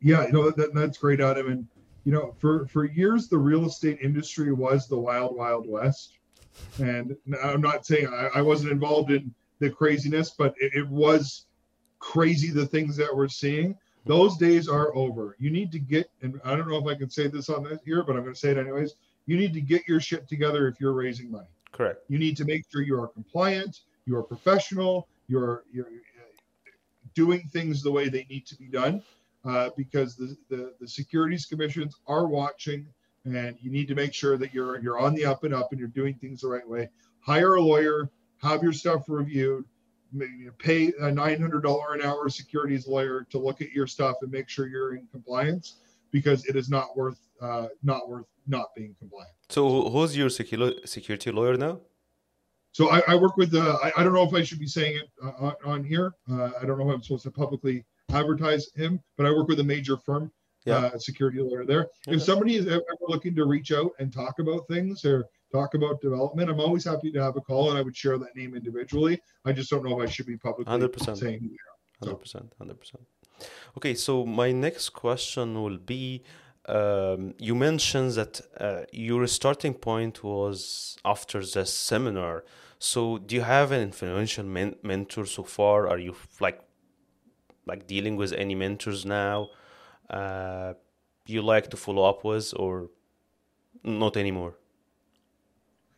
[0.00, 1.46] Yeah, you know that, that's great, Adam.
[1.52, 1.66] And
[2.08, 6.14] you know, for for years, the real estate industry was the wild, wild west.
[6.78, 11.44] And I'm not saying I, I wasn't involved in the craziness, but it, it was
[11.98, 13.76] crazy the things that we're seeing.
[14.06, 15.36] Those days are over.
[15.38, 17.80] You need to get, and I don't know if I can say this on this
[17.84, 18.94] here, but I'm going to say it anyways.
[19.26, 21.52] You need to get your shit together if you're raising money.
[21.72, 22.04] Correct.
[22.08, 26.70] You need to make sure you are compliant, you are professional, you're you're uh,
[27.12, 29.02] doing things the way they need to be done,
[29.48, 32.86] uh, because the, the the securities commissions are watching,
[33.24, 35.78] and you need to make sure that you're you're on the up and up and
[35.80, 36.88] you're doing things the right way.
[37.20, 38.10] Hire a lawyer,
[38.48, 39.64] have your stuff reviewed,
[40.58, 44.30] pay a nine hundred dollar an hour securities lawyer to look at your stuff and
[44.30, 45.66] make sure you're in compliance,
[46.10, 49.34] because it is not worth uh, not worth not being compliant.
[49.48, 51.80] So who's your secu- security lawyer now?
[52.72, 54.94] So I, I work with uh, I, I don't know if I should be saying
[54.96, 56.14] it uh, on, on here.
[56.30, 57.84] Uh, I don't know if I'm supposed to publicly
[58.18, 60.30] advertise him, but I work with a major firm,
[60.64, 60.76] Yeah.
[60.78, 61.88] uh, security lawyer there.
[62.06, 66.00] If somebody is ever looking to reach out and talk about things or talk about
[66.00, 69.20] development, I'm always happy to have a call and I would share that name individually.
[69.44, 71.16] I just don't know if I should be publicly 100%.
[71.18, 71.78] saying who they are.
[72.00, 73.02] Hundred percent, hundred percent.
[73.76, 76.22] Okay, so my next question will be:
[76.66, 82.44] um, You mentioned that uh, your starting point was after the seminar.
[82.78, 85.88] So, do you have an influential men- mentor so far?
[85.88, 86.60] Are you like
[87.68, 89.50] like dealing with any mentors now?
[90.10, 90.74] Uh,
[91.26, 92.88] you like to follow up with, or
[93.84, 94.54] not anymore?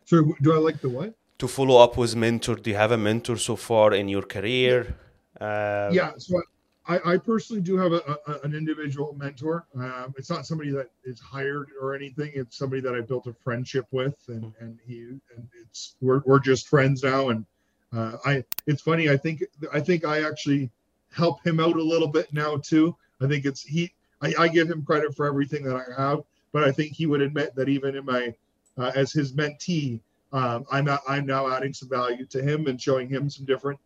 [0.05, 1.13] So do I like the what?
[1.39, 2.55] To follow up with mentor.
[2.55, 4.95] Do you have a mentor so far in your career?
[5.39, 6.11] Uh, yeah.
[6.17, 6.41] So
[6.87, 9.65] I, I personally do have a, a an individual mentor.
[9.75, 12.31] Um, it's not somebody that is hired or anything.
[12.35, 14.99] It's somebody that I built a friendship with, and and he
[15.35, 17.29] and it's we're we're just friends now.
[17.29, 17.45] And
[17.93, 19.09] uh, I it's funny.
[19.09, 20.69] I think I think I actually
[21.11, 22.95] help him out a little bit now too.
[23.21, 23.93] I think it's he.
[24.21, 26.21] I, I give him credit for everything that I have,
[26.51, 28.33] but I think he would admit that even in my
[28.77, 29.99] uh, as his mentee,
[30.33, 33.79] um, I'm not, I'm now adding some value to him and showing him some different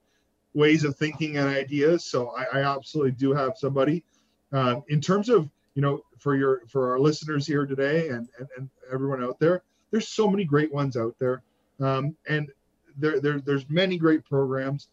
[0.53, 2.05] ways of thinking and ideas.
[2.05, 4.03] So I, I absolutely do have somebody.
[4.51, 8.47] Um, in terms of you know for your for our listeners here today and, and,
[8.57, 11.41] and everyone out there, there's so many great ones out there,
[11.79, 12.49] um, and
[12.97, 14.87] there, there there's many great programs.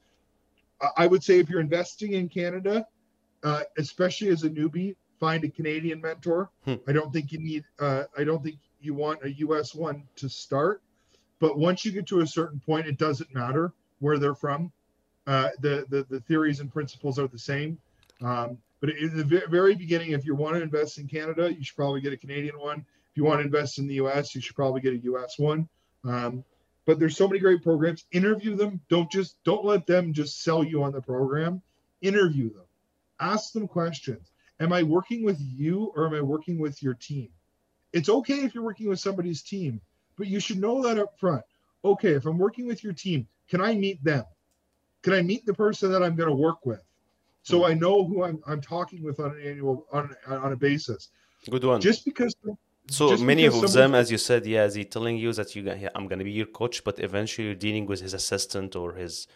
[0.96, 2.86] I would say if you're investing in Canada,
[3.42, 6.50] uh, especially as a newbie, find a Canadian mentor.
[6.64, 6.74] Hmm.
[6.86, 7.64] I don't think you need.
[7.78, 9.74] Uh, I don't think you want a U.S.
[9.74, 10.82] one to start.
[11.38, 14.72] But once you get to a certain point, it doesn't matter where they're from.
[15.26, 17.78] Uh, the, the the theories and principles are the same.
[18.20, 21.76] Um, but in the very beginning, if you want to invest in Canada, you should
[21.76, 22.78] probably get a Canadian one.
[22.78, 25.38] If you want to invest in the U.S., you should probably get a U.S.
[25.38, 25.68] one.
[26.04, 26.44] Um,
[26.84, 28.04] but there's so many great programs.
[28.12, 28.80] Interview them.
[28.88, 31.62] Don't just don't let them just sell you on the program.
[32.00, 32.64] Interview them.
[33.20, 34.30] Ask them questions.
[34.60, 37.28] Am I working with you or am I working with your team?
[37.92, 39.80] It's okay if you're working with somebody's team,
[40.16, 41.42] but you should know that up front.
[41.84, 44.24] Okay, if I'm working with your team, can I meet them?
[45.02, 46.82] Can I meet the person that I'm going to work with?
[47.42, 47.64] So hmm.
[47.64, 51.08] I know who I'm, I'm talking with on an annual on, on a basis.
[51.50, 51.80] Good one.
[51.80, 52.34] Just because
[52.88, 55.62] so Just many of them, as you said, yeah, is he telling you that you
[55.94, 59.28] I'm going to be your coach, but eventually you're dealing with his assistant or his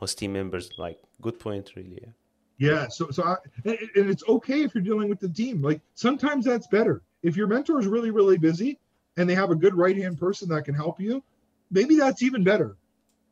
[0.00, 0.70] his team members.
[0.78, 1.98] Like, good point, really.
[2.02, 2.12] Yeah.
[2.60, 2.88] Yeah.
[2.88, 5.62] So, so I, and, and it's okay if you're dealing with the team.
[5.62, 7.02] Like sometimes that's better.
[7.22, 8.78] If your mentor is really, really busy
[9.16, 11.22] and they have a good right hand person that can help you,
[11.70, 12.76] maybe that's even better.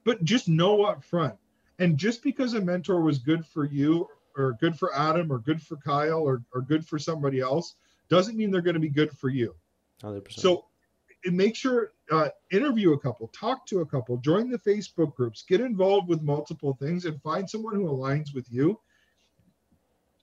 [0.05, 1.35] But just know up front.
[1.79, 5.61] And just because a mentor was good for you or good for Adam or good
[5.61, 7.75] for Kyle or, or good for somebody else
[8.09, 9.55] doesn't mean they're going to be good for you.
[10.03, 10.33] 100%.
[10.33, 10.67] So
[11.25, 15.61] make sure uh, interview a couple, talk to a couple, join the Facebook groups, get
[15.61, 18.79] involved with multiple things, and find someone who aligns with you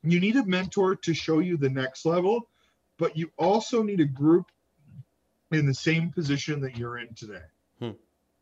[0.06, 2.50] you need a mentor to show you the next level,
[2.98, 4.52] but you also need a group
[5.52, 7.43] in the same position that you're in today.
[7.80, 7.91] Hmm.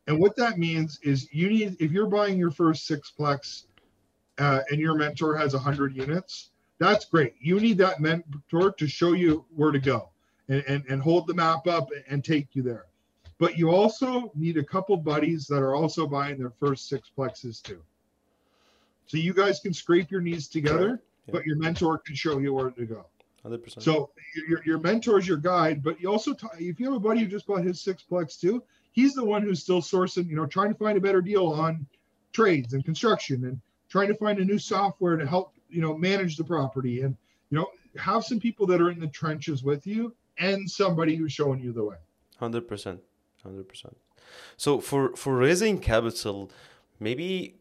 [0.08, 3.64] And what that means is you need, if you're buying your first sixplex
[4.38, 6.50] uh, and your mentor has 100 units,
[6.84, 7.36] that's great.
[7.40, 10.10] You need that mentor to show you where to go
[10.50, 12.86] and, and, and hold the map up and take you there.
[13.40, 17.82] But you also need a couple buddies that are also buying their first sixplexes too.
[19.06, 22.72] So you guys can scrape your knees together but your mentor can show you where
[22.72, 23.06] to go.
[23.46, 23.82] 100%.
[23.82, 24.12] So
[24.48, 27.22] your, your mentor is your guide, but you also, t- if you have a buddy
[27.22, 30.70] who just bought his sixplex too, he's the one who's still sourcing, you know, trying
[30.70, 31.86] to find a better deal on
[32.32, 36.38] trades and construction and trying to find a new software to help, you know, manage
[36.38, 37.16] the property and,
[37.50, 41.34] you know, have some people that are in the trenches with you and somebody who's
[41.34, 41.98] showing you the way.
[42.42, 43.00] 100%.
[43.46, 43.94] 100%.
[44.58, 46.52] So for, for raising capital,
[47.00, 47.56] maybe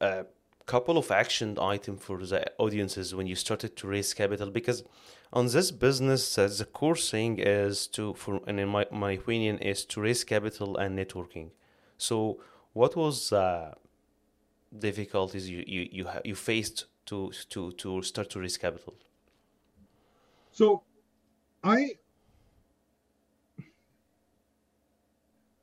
[0.00, 0.26] a
[0.66, 4.84] couple of action item for the audiences when you started to raise capital because
[5.32, 9.58] on this business uh, the core thing is to for and in my, my opinion
[9.58, 11.50] is to raise capital and networking
[11.98, 12.38] so
[12.74, 13.74] what was uh,
[14.78, 18.94] difficulties you you you, you faced to to to start to raise capital
[20.50, 20.82] so
[21.64, 21.90] i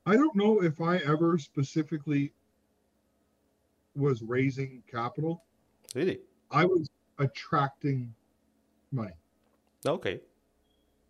[0.05, 2.33] i don't know if i ever specifically
[3.99, 5.43] was raising capital.
[5.93, 6.19] Really?
[6.51, 8.13] I was attracting
[8.91, 9.13] money.
[9.85, 10.21] Okay.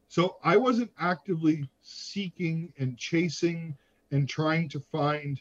[0.07, 3.77] So I wasn't actively seeking and chasing
[4.11, 5.39] and trying to find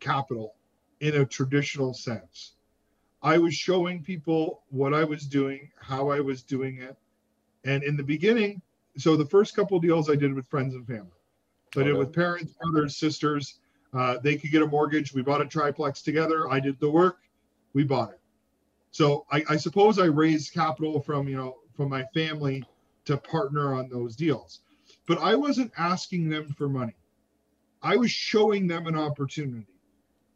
[0.00, 0.54] capital
[1.00, 2.54] in a traditional sense.
[3.22, 6.96] I was showing people what I was doing, how I was doing it.
[7.64, 8.62] And in the beginning,
[8.96, 11.10] so the first couple deals I did with friends and family.
[11.74, 13.60] So I did with parents, brothers, sisters,
[13.92, 15.12] uh, they could get a mortgage.
[15.12, 16.50] We bought a triplex together.
[16.50, 17.18] I did the work.
[17.72, 18.20] We bought it.
[18.90, 22.64] So I, I suppose I raised capital from you know from my family
[23.04, 24.60] to partner on those deals,
[25.06, 26.96] but I wasn't asking them for money.
[27.82, 29.66] I was showing them an opportunity.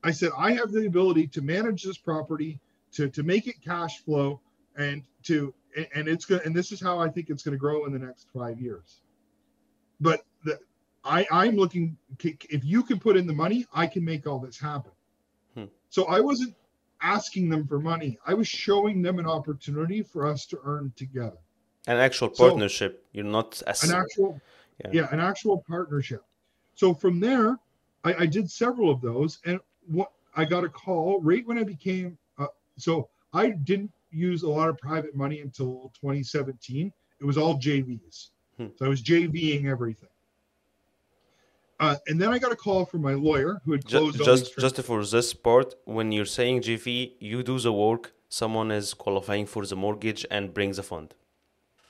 [0.03, 2.61] I said I have the ability to manage this property,
[2.95, 4.41] to to make it cash flow,
[4.77, 5.55] and to
[5.95, 7.99] and it's going and this is how I think it's going to grow in the
[7.99, 9.01] next five years.
[10.01, 10.59] But the,
[11.05, 14.59] I, I'm looking, if you can put in the money, I can make all this
[14.59, 14.93] happen.
[15.55, 15.65] Hmm.
[15.91, 16.55] So I wasn't
[17.03, 18.19] asking them for money.
[18.27, 21.37] I was showing them an opportunity for us to earn together.
[21.87, 23.05] An actual So- partnership.
[23.13, 24.41] You're not as an actual
[24.83, 24.91] Yeah.
[24.93, 25.09] yeah.
[25.13, 26.25] an actual partnership
[26.75, 27.59] so from there
[28.03, 31.63] I, I did several of those and what i got a call right when i
[31.63, 32.19] became
[32.79, 38.29] so i didn't use a lot of private money until 2017 it was all jvs
[38.59, 38.66] Hmm.
[38.77, 40.09] so i was jving everything
[41.81, 44.57] uh, and then i got a call from my lawyer who had closed all just
[44.59, 49.47] just for this part, when you're saying JV, you do the work, someone is qualifying
[49.47, 51.14] for the mortgage and brings the fund.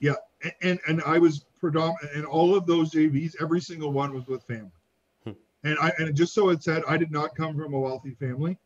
[0.00, 4.14] Yeah, a- and and I was predominant, and all of those JVs, every single one
[4.14, 4.80] was with family.
[5.24, 5.32] Hmm.
[5.64, 8.58] And I and just so it said, I did not come from a wealthy family.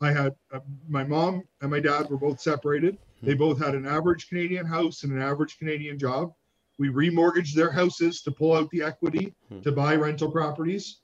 [0.00, 2.98] I had uh, my mom and my dad were both separated.
[3.22, 3.38] They Hmm.
[3.38, 6.34] both had an average Canadian house and an average Canadian job.
[6.78, 9.60] We remortgaged their houses to pull out the equity Hmm.
[9.60, 11.00] to buy rental properties.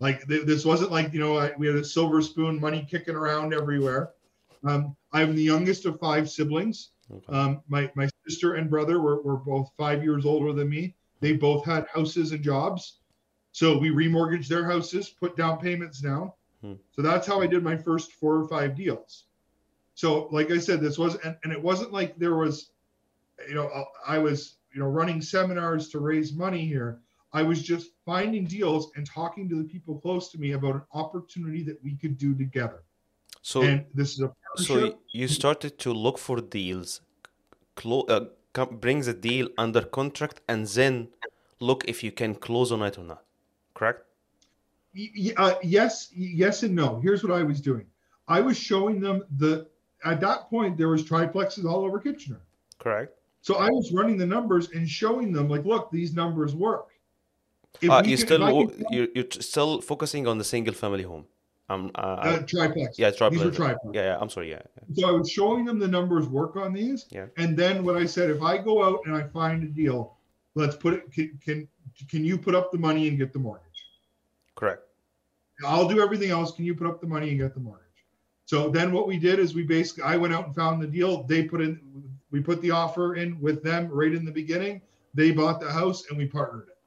[0.00, 3.14] Like th- this wasn't like you know I, we had a silver spoon money kicking
[3.14, 4.10] around everywhere.
[4.64, 6.90] Um, I'm the youngest of five siblings.
[7.10, 7.32] Okay.
[7.32, 10.94] Um, my my sister and brother were, were both five years older than me.
[11.20, 12.98] They both had houses and jobs,
[13.52, 16.32] so we remortgaged their houses, put down payments down.
[16.66, 16.74] Hmm.
[16.92, 19.24] So that's how I did my first four or five deals.
[19.94, 22.70] So like I said, this was and, and it wasn't like there was,
[23.48, 23.68] you know,
[24.06, 27.00] I was you know running seminars to raise money here.
[27.32, 30.82] I was just finding deals and talking to the people close to me about an
[30.92, 32.82] opportunity that we could do together.
[33.42, 37.02] So and this is a so you started to look for deals,
[37.74, 41.08] clo- uh, com- bring the deal under contract, and then
[41.60, 43.22] look if you can close on it or not.
[43.74, 44.05] Correct?
[45.36, 47.00] Uh, yes, yes, and no.
[47.00, 47.86] Here's what I was doing.
[48.28, 49.66] I was showing them the.
[50.04, 52.40] At that point, there was triplexes all over Kitchener.
[52.78, 53.12] Correct.
[53.40, 56.88] So I was running the numbers and showing them, like, look, these numbers work.
[57.88, 61.02] Uh, you still if I wo- can- you're, you're still focusing on the single family
[61.02, 61.24] home.
[61.68, 62.98] Um, uh, uh, triplex.
[62.98, 63.56] yeah, These were triplex.
[63.56, 63.94] triplex.
[63.94, 64.18] Yeah, yeah.
[64.20, 64.50] I'm sorry.
[64.50, 64.94] Yeah, yeah.
[65.02, 67.06] So I was showing them the numbers work on these.
[67.10, 67.26] Yeah.
[67.36, 70.16] And then what I said, if I go out and I find a deal,
[70.54, 71.12] let's put it.
[71.12, 71.68] Can can,
[72.08, 73.64] can you put up the money and get the mortgage?
[74.54, 74.82] correct.
[75.66, 76.52] I'll do everything else.
[76.52, 77.82] Can you put up the money and get the mortgage?
[78.44, 81.24] So then what we did is we basically I went out and found the deal.
[81.24, 81.80] They put in
[82.30, 84.82] we put the offer in with them right in the beginning.
[85.14, 86.78] They bought the house and we partnered it.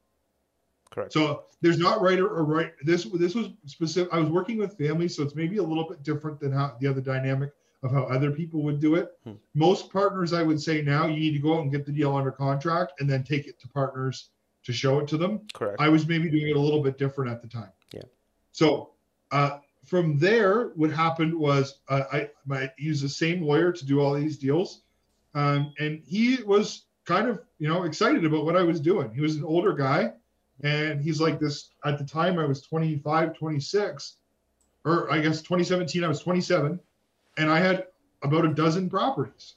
[0.91, 1.13] Correct.
[1.13, 2.71] So there's not right or, or right.
[2.84, 4.13] This this was specific.
[4.13, 6.88] I was working with families, so it's maybe a little bit different than how the
[6.88, 7.51] other dynamic
[7.84, 9.11] of how other people would do it.
[9.23, 9.34] Hmm.
[9.53, 12.15] Most partners, I would say now, you need to go out and get the deal
[12.15, 14.30] under contract and then take it to partners
[14.63, 15.41] to show it to them.
[15.53, 15.80] Correct.
[15.80, 17.71] I was maybe doing it a little bit different at the time.
[18.60, 18.89] So
[19.32, 24.01] uh, from there, what happened was uh, I, I used the same lawyer to do
[24.01, 24.82] all these deals,
[25.34, 29.14] um, and he was kind of you know excited about what I was doing.
[29.14, 30.12] He was an older guy,
[30.62, 31.70] and he's like this.
[31.86, 34.18] At the time, I was 25, 26,
[34.84, 36.78] or I guess 2017, I was 27,
[37.38, 37.88] and I had
[38.24, 39.55] about a dozen properties.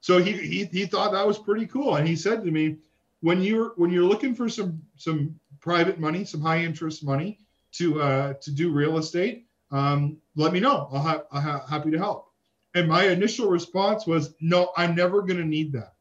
[0.00, 2.78] So he, he he thought that was pretty cool, and he said to me,
[3.20, 7.38] when you're when you're looking for some some private money, some high interest money
[7.72, 10.88] to uh, to do real estate, um, let me know.
[10.92, 12.30] I'll ha- I'm ha- happy to help.
[12.74, 15.94] And my initial response was, no, I'm never going to need that.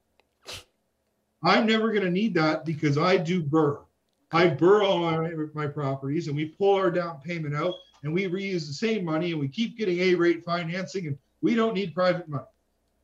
[1.41, 3.83] I'm never going to need that because I do BRRRR.
[4.31, 8.25] I BRRRR all my, my properties and we pull our down payment out and we
[8.25, 11.95] reuse the same money and we keep getting A rate financing and we don't need
[11.95, 12.43] private money.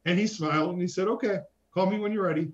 [0.06, 1.40] And he smiled and he said, okay,
[1.74, 2.52] call me when you're ready.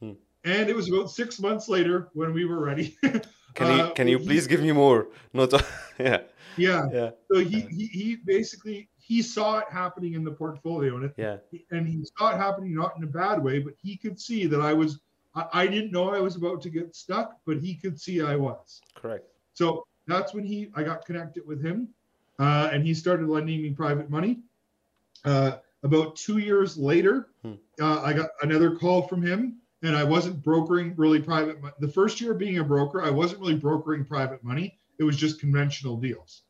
[0.00, 0.12] Hmm.
[0.44, 2.96] And it was about six months later when we were ready.
[3.58, 5.08] Can you Uh, can you he- please give me more?
[5.32, 5.52] Not
[5.98, 6.20] yeah
[6.56, 6.82] yeah.
[6.92, 11.12] yeah So he, he, he basically, he saw it happening in the portfolio and it,
[11.24, 11.36] yeah
[11.74, 14.60] and he saw it happening not in a bad way, but he could see that
[14.60, 14.90] I was,
[15.34, 18.36] I, I didn't know I was about to get stuck, but he could see I
[18.36, 18.80] was.
[18.94, 19.26] correct.
[19.54, 21.88] So that's when he, I got connected with him,
[22.38, 24.32] uh, and he started lending me private money.
[25.24, 25.52] Uh,
[25.82, 27.54] about two years later, Hmm.
[27.80, 29.40] uh, I got another call from him,
[29.82, 31.60] and I wasn't brokering really private.
[31.62, 34.78] Mo- the first year of being a broker, I wasn't really brokering private money.
[34.98, 36.42] It was just conventional deals.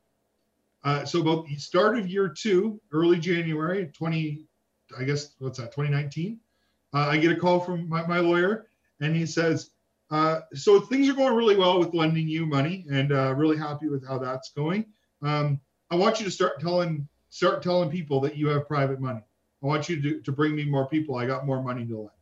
[0.83, 4.45] Uh, so about the start of year two, early January 20,
[4.97, 6.39] I guess what's that, 2019,
[6.93, 8.67] uh, I get a call from my, my lawyer,
[9.01, 9.71] and he says,
[10.11, 13.89] uh, so things are going really well with lending you money, and uh, really happy
[13.89, 14.85] with how that's going.
[15.21, 15.59] Um,
[15.91, 19.21] I want you to start telling start telling people that you have private money.
[19.61, 21.15] I want you to to bring me more people.
[21.15, 22.18] I got more money to lend.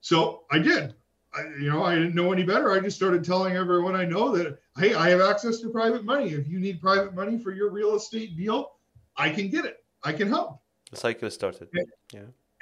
[0.00, 0.94] So I did.
[1.34, 2.72] I, you know, I didn't know any better.
[2.72, 6.30] I just started telling everyone I know that hey, I have access to private money.
[6.30, 8.72] If you need private money for your real estate deal,
[9.16, 9.84] I can get it.
[10.04, 10.60] I can help.
[10.90, 11.68] The cycle started.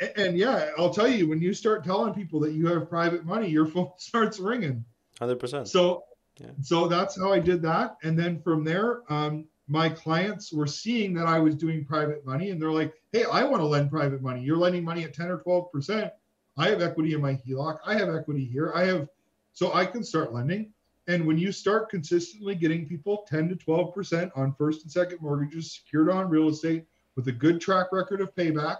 [0.01, 3.25] A- And, yeah, I'll tell you, when you start telling people that you have private
[3.25, 4.85] money, your phone starts ringing.
[5.19, 5.69] Hundred percent.
[5.69, 6.05] So,
[6.41, 6.51] Yeah.
[6.63, 7.97] so that's how I did that.
[8.03, 12.51] And then from there, um, my clients were seeing that I was doing private money
[12.51, 14.43] and they're like, hey, I want to lend private money.
[14.43, 16.11] You're lending money at 10 or 12%.
[16.57, 17.79] I have equity in my HELOC.
[17.85, 18.73] I have equity here.
[18.75, 19.09] I have,
[19.53, 20.73] so I can start lending.
[21.09, 25.73] And when you start consistently getting people 10 to 12% on first and second mortgages
[25.73, 26.85] secured on real estate
[27.15, 28.79] with a good track record of payback,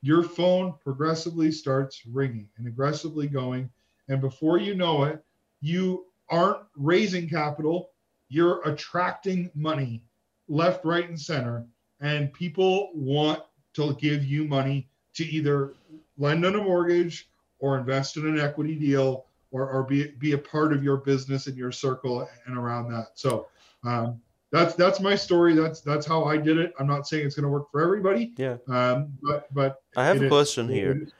[0.00, 3.70] your phone progressively starts ringing and aggressively going.
[4.08, 5.22] And before you know it,
[5.60, 7.90] you aren't raising capital,
[8.28, 10.02] you're attracting money
[10.48, 11.66] left, right, and center.
[12.00, 13.42] And people want
[13.74, 15.74] to give you money to either
[16.18, 20.38] lend on a mortgage or invest in an equity deal or, or be, be a
[20.38, 23.08] part of your business and your circle and around that.
[23.14, 23.46] So
[23.84, 25.54] um, that's that's my story.
[25.54, 26.72] That's that's how I did it.
[26.78, 28.32] I'm not saying it's going to work for everybody.
[28.36, 28.56] Yeah.
[28.68, 31.02] Um, but but I have a question here.
[31.02, 31.12] is-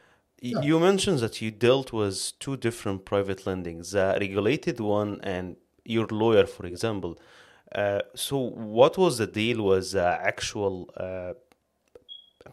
[0.45, 0.61] Y- Yeah.
[0.68, 6.07] You mentioned that you dealt with two different private lendings, the regulated one and your
[6.11, 7.12] lawyer, for example.
[7.82, 8.36] Uh, so,
[8.76, 11.32] what was the deal with the actual uh,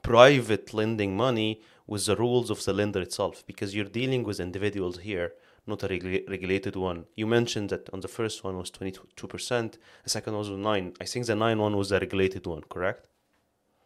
[0.04, 3.44] private lending money with the rules of the lender itself?
[3.48, 5.34] Because you're dealing with individuals here,
[5.66, 7.06] not a regula- regulated one.
[7.16, 11.26] You mentioned that on the first one was 22%, the second was 9 I think
[11.26, 13.08] the 9 one was the regulated one, correct?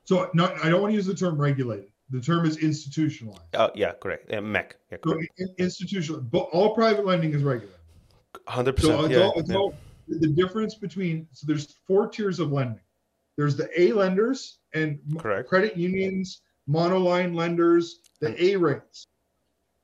[0.06, 1.90] So not, I don't want to use the term regulated.
[2.10, 3.56] The term is institutionalized.
[3.56, 4.32] Oh, yeah, correct.
[4.32, 5.42] Uh, MEC, yeah, So correct.
[5.58, 7.80] institutional, but all private lending is regulated.
[8.48, 8.80] 100%.
[8.82, 9.56] So yeah, all, yeah.
[9.56, 9.74] all
[10.10, 12.82] the difference between so there's four tiers of lending.
[13.38, 15.48] There's the A lenders and Correct.
[15.50, 19.08] credit unions, monoline lenders, the A rates.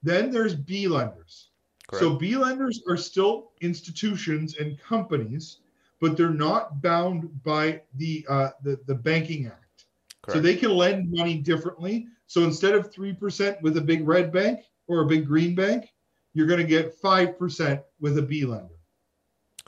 [0.03, 1.49] Then there's B lenders.
[1.87, 2.03] correct.
[2.03, 5.59] So B lenders are still institutions and companies,
[5.99, 9.85] but they're not bound by the uh, the, the banking act.
[10.29, 12.07] So they can lend money differently.
[12.27, 15.91] So instead of 3% with a big red bank or a big green bank,
[16.33, 18.78] you're going to get 5% with a B lender.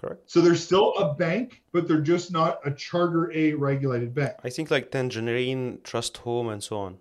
[0.02, 0.32] Correct.
[0.32, 4.34] So they're still a bank, but they're just not a charter A regulated bank.
[4.44, 6.98] I think like Tangerine, Trust Home, and so on.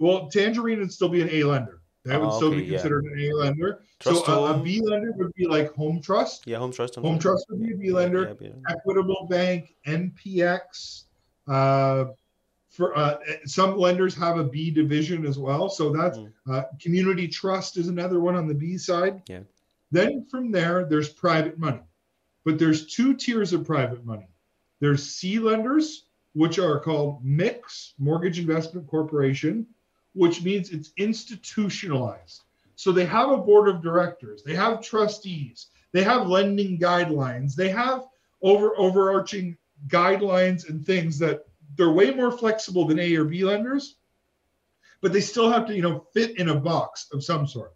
[0.00, 1.80] Well, Tangerine would still be an A lender.
[2.06, 2.70] That would Oh, still okay, be yeah.
[2.78, 3.82] considered an A lender.
[4.00, 4.64] Trust so a, a Home.
[4.64, 6.46] B lender would be like Home Trust.
[6.48, 6.96] Yeah, Home Trust.
[6.96, 7.18] and Home.
[7.18, 8.34] Trust would be a B lender.
[8.40, 11.04] Yeah, yeah, Equitable Bank, NPX.
[11.46, 12.06] Uh,
[12.70, 16.32] for uh, some lenders have a B division as well, so that's Mm.
[16.50, 19.22] uh, Community Trust is another one on the B side.
[19.28, 19.40] Yeah.
[19.92, 21.80] Then from there, there's private money,
[22.44, 24.28] but there's two tiers of private money.
[24.80, 29.66] There's C lenders, which are called MICs Mortgage Investment Corporation,
[30.14, 32.42] which means it's institutionalized.
[32.76, 37.68] So they have a board of directors, they have trustees, they have lending guidelines, they
[37.68, 38.04] have
[38.42, 39.56] over overarching
[39.88, 41.44] guidelines and things that
[41.76, 43.96] they're way more flexible than A or B lenders,
[45.00, 47.74] but they still have to, you know, fit in a box of some sort.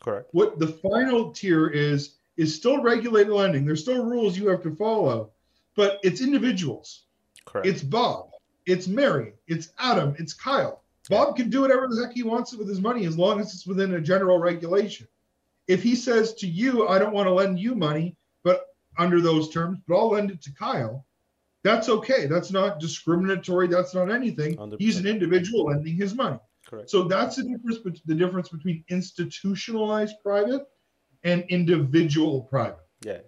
[0.00, 0.28] Correct.
[0.32, 3.64] What the final tier is is still regulated lending.
[3.64, 5.30] There's still rules you have to follow,
[5.76, 7.04] but it's individuals.
[7.44, 7.66] Correct.
[7.66, 8.30] It's Bob,
[8.66, 10.82] it's Mary, it's Adam, it's Kyle.
[11.08, 13.66] Bob can do whatever the heck he wants with his money as long as it's
[13.66, 15.08] within a general regulation.
[15.66, 18.66] If he says to you, I don't want to lend you money, but
[18.98, 21.04] under those terms, but I'll lend it to Kyle,
[21.64, 22.26] that's okay.
[22.26, 23.68] That's not discriminatory.
[23.68, 24.58] That's not anything.
[24.78, 26.38] He's an individual lending his money.
[26.66, 26.90] Correct.
[26.90, 30.66] So that's the difference, the difference between institutionalized private
[31.24, 32.78] and individual private.
[33.02, 33.18] yeah.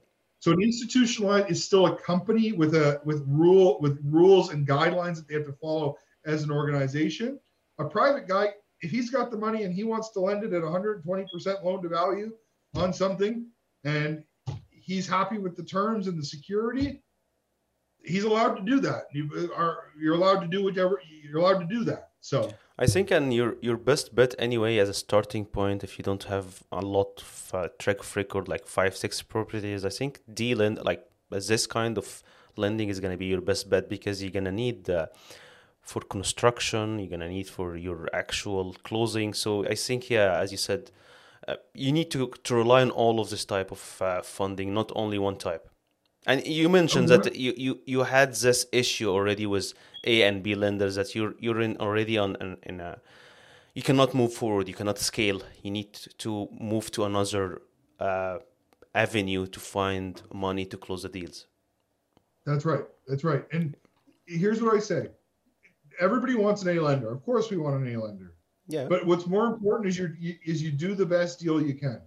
[0.40, 5.16] So an institutionalized is still a company with a with rule with rules and guidelines
[5.16, 7.40] that they have to follow as an organization.
[7.78, 8.50] A private guy,
[8.82, 11.88] if he's got the money and he wants to lend it at 120% loan to
[11.88, 12.32] value
[12.74, 13.46] on something,
[13.84, 14.22] and
[14.68, 17.02] he's happy with the terms and the security,
[18.04, 19.04] he's allowed to do that.
[19.12, 22.03] You uh, are you're allowed to do whatever you're allowed to do that.
[22.24, 22.48] So
[22.78, 26.24] I think and your your best bet anyway as a starting point if you don't
[26.24, 31.02] have a lot of uh, track record like five six properties I think D like
[31.28, 32.22] this kind of
[32.56, 35.08] lending is gonna be your best bet because you're gonna need uh,
[35.82, 39.34] for construction you're gonna need for your actual closing.
[39.34, 40.90] So I think yeah as you said
[41.46, 44.90] uh, you need to to rely on all of this type of uh, funding not
[44.96, 45.68] only one type
[46.26, 50.42] and you mentioned Oh, that you, you, you had this issue already with A and
[50.42, 52.98] B lenders that you're you're in already on in, in a
[53.74, 55.42] you cannot move forward, you cannot scale.
[55.62, 57.62] You need to move to another
[57.98, 58.38] uh,
[58.94, 61.46] avenue to find money to close the deals.
[62.46, 62.84] That's right.
[63.08, 63.44] That's right.
[63.52, 63.76] And
[64.26, 65.08] here's what I say.
[66.00, 67.10] Everybody wants an A lender.
[67.10, 68.34] Of course we want an A lender.
[68.68, 68.86] Yeah.
[68.88, 72.00] But what's more important is you is you do the best deal you can.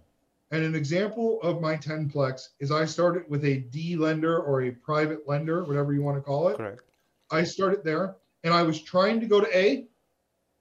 [0.50, 4.70] And an example of my 10plex is I started with a D lender or a
[4.70, 6.56] private lender, whatever you want to call it.
[6.56, 6.82] Correct.
[7.30, 9.86] I started there and I was trying to go to A,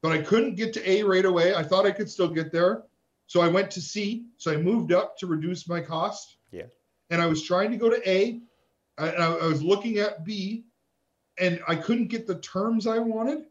[0.01, 1.55] but I couldn't get to A right away.
[1.55, 2.83] I thought I could still get there.
[3.27, 4.25] So I went to C.
[4.37, 6.37] So I moved up to reduce my cost.
[6.51, 6.63] Yeah.
[7.09, 8.41] And I was trying to go to A.
[8.97, 10.65] I, I I was looking at B
[11.39, 13.45] and I couldn't get the terms I wanted,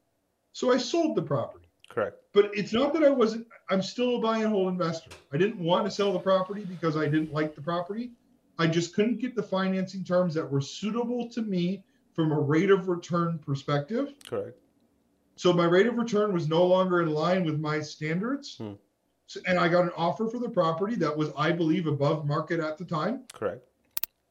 [0.52, 1.65] so I sold the property.
[1.96, 2.18] Correct.
[2.34, 3.46] But it's not that I wasn't.
[3.70, 5.10] I'm still a buy and hold investor.
[5.32, 8.10] I didn't want to sell the property because I didn't like the property.
[8.58, 11.82] I just couldn't get the financing terms that were suitable to me
[12.12, 14.12] from a rate of return perspective.
[14.28, 14.58] Correct.
[15.36, 18.58] So my rate of return was no longer in line with my standards.
[18.58, 18.72] Hmm.
[19.26, 22.60] So, and I got an offer for the property that was, I believe, above market
[22.60, 23.22] at the time.
[23.32, 23.66] Correct.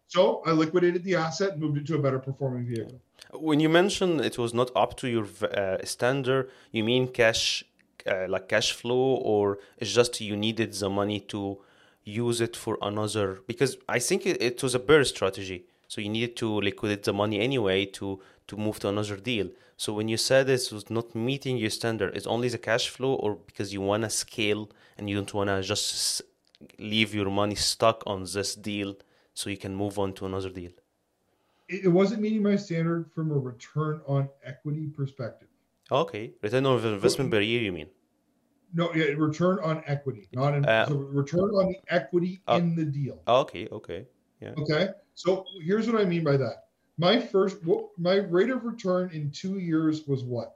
[0.08, 3.02] So I liquidated the asset and moved it to a better performing vehicle.
[3.34, 7.64] When you mention it was not up to your uh, standard, you mean cash,
[8.08, 11.58] uh, like cash flow, or it's just you needed the money to
[12.04, 13.40] use it for another?
[13.48, 17.14] Because I think it, it was a bear strategy, so you needed to liquidate the
[17.14, 19.50] money anyway to to move to another deal.
[19.76, 23.16] So when you said this was not meeting your standard, it's only the cash flow,
[23.16, 26.22] or because you wanna scale and you don't wanna just
[26.78, 28.96] leave your money stuck on this deal,
[29.36, 30.72] so you can move on to another deal.
[31.68, 35.50] It, wasn't meeting my standard from a return on equity perspective.
[35.92, 37.90] Okay, return on investment per year, you mean?
[38.74, 42.76] No, yeah, return on equity, not in, Uh, so return on the equity uh, in
[42.76, 43.22] the deal.
[43.28, 44.06] Okay, okay,
[44.42, 44.54] yeah.
[44.58, 46.68] Okay, so here's what I mean by that.
[46.98, 50.56] My first, what, my rate of return in two years was what?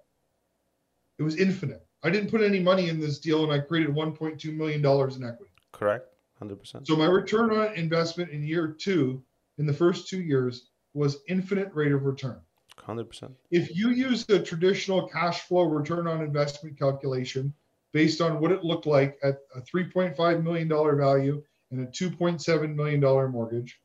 [1.17, 1.85] It was infinite.
[2.01, 5.23] I didn't put any money in this deal, and I created 1.2 million dollars in
[5.23, 5.51] equity.
[5.71, 6.08] correct,
[6.39, 6.87] hundred percent.
[6.87, 9.21] So my return on investment in year two,
[9.57, 12.39] in the first two years, was infinite rate of return.
[12.77, 13.33] Hundred percent.
[13.51, 17.53] If you use the traditional cash flow return on investment calculation
[17.91, 22.75] based on what it looked like at a 3.5 million dollar value and a 2.7
[22.75, 23.79] million dollar mortgage,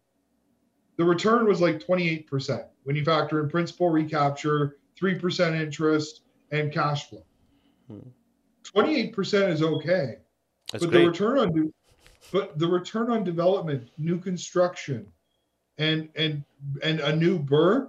[0.96, 7.08] the return was like 28% when you factor in principal recapture, 3% interest, and cash
[7.08, 7.24] flow.
[7.88, 7.98] Hmm.
[8.64, 10.16] 28% is okay.
[10.72, 11.00] That's but great.
[11.02, 11.72] the return on
[12.32, 15.06] but the return on development, new construction,
[15.78, 16.44] and and
[16.82, 17.88] and a new BRRRR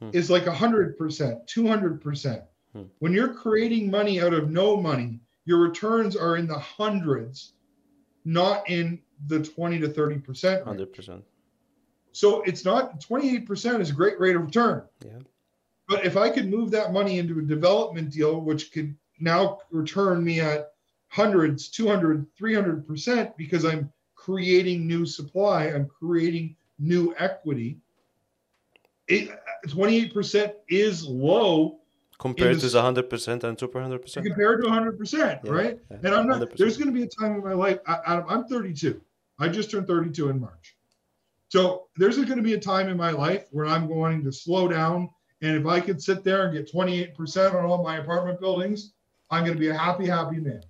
[0.00, 0.10] Hmm.
[0.12, 2.42] is like hundred percent, two hundred percent.
[2.74, 2.82] Hmm.
[2.98, 7.54] When you're creating money out of no money, your returns are in the hundreds,
[8.24, 10.64] not in the twenty to thirty percent.
[10.64, 11.24] Hundred percent.
[12.12, 14.82] So it's not twenty eight percent is a great rate of return.
[15.04, 15.20] Yeah.
[15.88, 20.22] But if I could move that money into a development deal, which could now return
[20.22, 20.72] me at
[21.08, 27.78] hundreds, 200, 300% because I'm creating new supply, I'm creating new equity.
[29.08, 29.30] It,
[29.68, 31.78] 28% is low
[32.18, 34.24] Compared the to the hundred percent and super hundred percent.
[34.26, 35.12] compared to 100%,
[35.44, 35.78] Yeah, right?
[35.90, 36.56] yeah, And I'm not, 100%.
[36.56, 39.00] there's going to be a time in my life, I- I'm 32.
[39.38, 40.76] I just turned 32 in March.
[41.48, 44.66] So there's going to be a time in my life where I'm going to slow
[44.66, 45.10] down.
[45.42, 48.94] And if I could sit there and get 28% on all my apartment buildings,
[49.30, 50.62] I'm going to be a happy, happy man.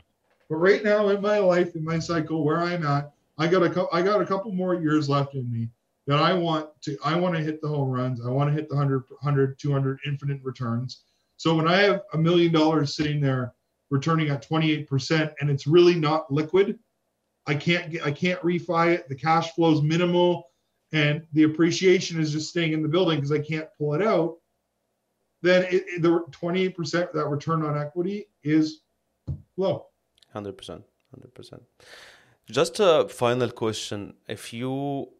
[0.48, 3.86] But right now in my life, in my cycle, where I'm at, I got a
[3.92, 5.68] I got a couple more years left in me
[6.06, 8.24] that I want to I want to hit the home runs.
[8.24, 11.02] I want to hit the 100, 100, 200 infinite returns.
[11.36, 13.52] So when I have a million dollars sitting there
[13.90, 16.78] returning at 28% and it's really not liquid,
[17.46, 19.08] I can't get I can't refi it.
[19.08, 20.48] The cash flow is minimal
[20.92, 24.36] and the appreciation is just staying in the building because I can't pull it out.
[25.42, 28.80] Then it, it- the 28% that return on equity is
[29.56, 29.86] low.
[30.36, 30.84] Hundred percent.
[31.12, 31.62] Hundred percent.
[32.58, 34.74] Just a final question: If you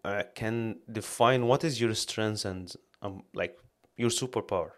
[0.05, 0.57] uh, can
[1.01, 2.65] define what is your strengths and
[3.03, 3.59] um, like
[3.97, 4.73] your superpower,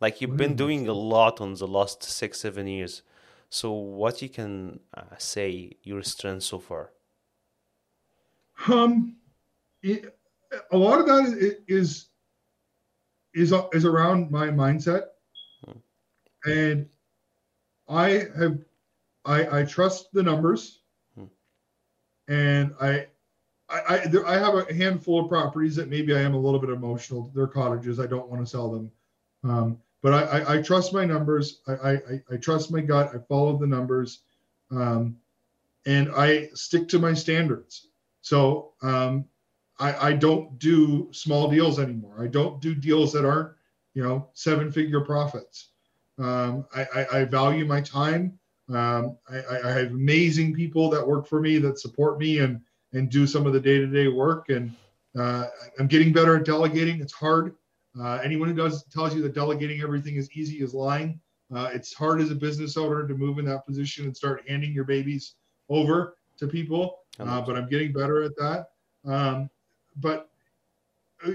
[0.00, 3.02] like you've been doing a lot on the last six seven years,
[3.50, 5.50] so what you can uh, say
[5.82, 6.84] your strength so far?
[8.66, 9.16] Um,
[9.82, 10.16] it,
[10.72, 11.90] a lot of that is is
[13.34, 15.04] is, is around my mindset,
[15.64, 15.78] Hmm.
[16.46, 16.88] and
[17.88, 18.58] I have
[19.24, 20.80] I I trust the numbers,
[21.16, 21.24] Hmm.
[22.28, 23.06] and I.
[23.70, 26.60] I, I, there, I have a handful of properties that maybe I am a little
[26.60, 27.30] bit emotional.
[27.34, 27.98] They're cottages.
[27.98, 28.90] I don't want to sell them.
[29.42, 31.62] Um, but I, I, I trust my numbers.
[31.66, 33.10] I, I, I- I trust my gut.
[33.14, 34.20] I follow the numbers.
[34.70, 35.16] Um,
[35.86, 37.88] and I stick to my standards.
[38.20, 39.24] So um,
[39.78, 42.16] I, I don't do small deals anymore.
[42.22, 43.54] I don't do deals that aren't,
[43.94, 45.70] you know, seven figure profits.
[46.18, 48.38] Um, I, I, I value my time.
[48.72, 52.60] Um, I, I have amazing people that work for me that support me and
[52.92, 54.48] and do some of the day to day work.
[54.48, 54.74] And
[55.18, 55.46] uh,
[55.78, 57.00] I'm getting better at delegating.
[57.00, 57.54] It's hard.
[58.00, 61.20] Uh, anyone who does tells you that delegating everything is easy is lying.
[61.54, 64.72] Uh, it's hard as a business owner to move in that position and start handing
[64.72, 65.34] your babies
[65.68, 66.98] over to people.
[67.20, 68.66] Uh, but I'm getting better at that.
[69.04, 69.48] Um,
[69.96, 70.30] but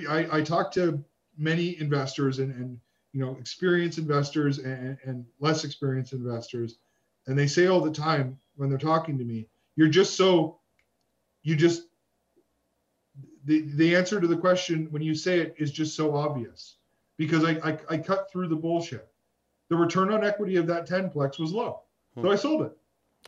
[0.10, 1.04] I, I talk to
[1.38, 2.80] many investors and, and
[3.14, 6.78] you know experienced investors and, and less experienced investors,
[7.30, 10.60] and they say all the time when they're talking to me, "You're just so,
[11.44, 11.84] you just."
[13.46, 16.76] The, the answer to the question when you say it is just so obvious
[17.18, 19.08] because I, I, I cut through the bullshit.
[19.70, 21.82] The return on equity of that 10plex was low.
[22.22, 22.78] So I sold it.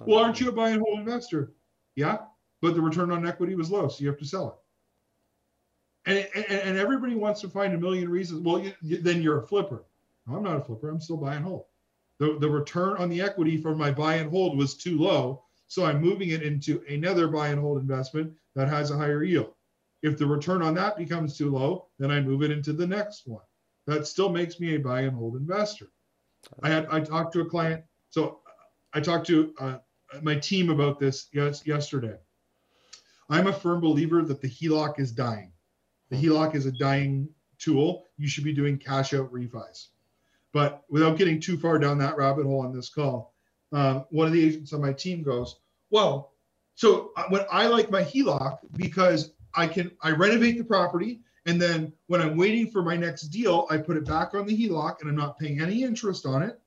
[0.06, 1.54] Well, aren't you a buy and hold investor?
[1.96, 2.18] Yeah,
[2.62, 4.62] but the return on equity was low, so you have to sell
[6.06, 6.12] it.
[6.12, 8.42] And, and, and everybody wants to find a million reasons.
[8.42, 9.84] Well, you, you, then you're a flipper.
[10.28, 10.90] No, I'm not a flipper.
[10.90, 11.66] I'm still buy and hold.
[12.22, 15.44] The, the return on the equity for my buy and hold was too low.
[15.68, 19.56] So I'm moving it into another buy and hold investment that has a higher yield.
[20.04, 23.26] If the return on that becomes too low, then I move it into the next
[23.26, 23.42] one.
[23.88, 25.88] That still makes me a buy and hold investor.
[26.62, 27.84] I had I talked to a client.
[28.12, 28.42] So
[28.94, 29.78] I talked to uh,
[30.22, 32.18] my team about this yes, yesterday.
[33.32, 35.54] I'm a firm believer that the HELOC is dying.
[36.12, 38.06] The HELOC is a dying tool.
[38.20, 39.88] You should be doing cash out refis.
[40.54, 43.34] But without getting too far down that rabbit hole on this call,
[43.72, 45.58] um, one of the agents on my team goes,
[45.90, 46.34] "Well,
[46.76, 51.62] so uh, when I like my HELOC because I can I renovate the property and
[51.62, 55.02] then when I'm waiting for my next deal, I put it back on the HELOC
[55.02, 56.60] and I'm not paying any interest on it.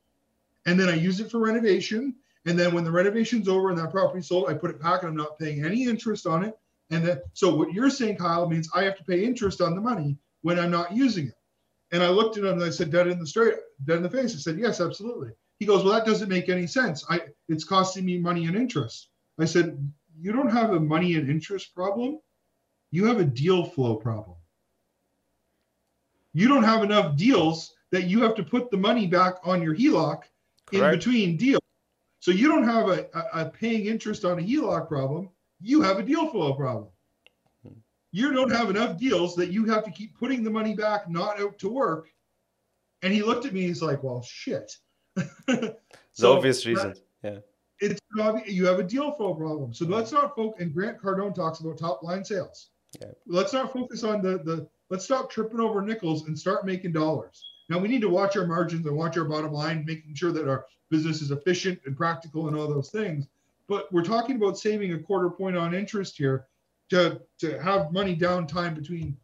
[0.66, 2.14] And then I use it for renovation.
[2.46, 5.10] And then when the renovation's over and that property sold, I put it back and
[5.10, 6.58] I'm not paying any interest on it.
[6.90, 9.80] And then, so what you're saying, Kyle, means I have to pay interest on the
[9.80, 11.38] money when I'm not using it.
[11.94, 14.10] And I looked at him and I said, dead in the straight, dead in the
[14.10, 14.34] face.
[14.34, 15.30] I said, yes, absolutely.
[15.60, 17.04] He goes, well, that doesn't make any sense.
[17.08, 19.10] I, it's costing me money and interest.
[19.38, 19.78] I said,
[20.18, 22.18] you don't have a money and interest problem.
[22.90, 24.36] You have a deal flow problem.
[26.32, 29.76] You don't have enough deals that you have to put the money back on your
[29.76, 30.22] HELOC
[30.72, 31.62] in between deals.
[32.18, 35.30] So you don't have a, a, a paying interest on a HELOC problem.
[35.60, 36.88] You have a deal flow problem.
[38.14, 41.40] You don't have enough deals that you have to keep putting the money back, not
[41.40, 42.10] out to work.
[43.02, 43.62] And he looked at me.
[43.62, 44.76] He's like, "Well, shit."
[45.16, 45.76] The
[46.22, 46.94] obvious uh, reason.
[47.24, 47.38] Yeah.
[47.80, 49.74] it's obvi- you have a deal flow problem.
[49.74, 50.62] So let's not focus.
[50.62, 52.70] And Grant Cardone talks about top line sales.
[53.00, 53.08] Yeah.
[53.26, 54.68] Let's not focus on the the.
[54.90, 57.42] Let's stop tripping over nickels and start making dollars.
[57.68, 60.48] Now we need to watch our margins and watch our bottom line, making sure that
[60.48, 63.26] our business is efficient and practical and all those things.
[63.66, 66.46] But we're talking about saving a quarter point on interest here
[66.94, 69.16] to to have money downtime between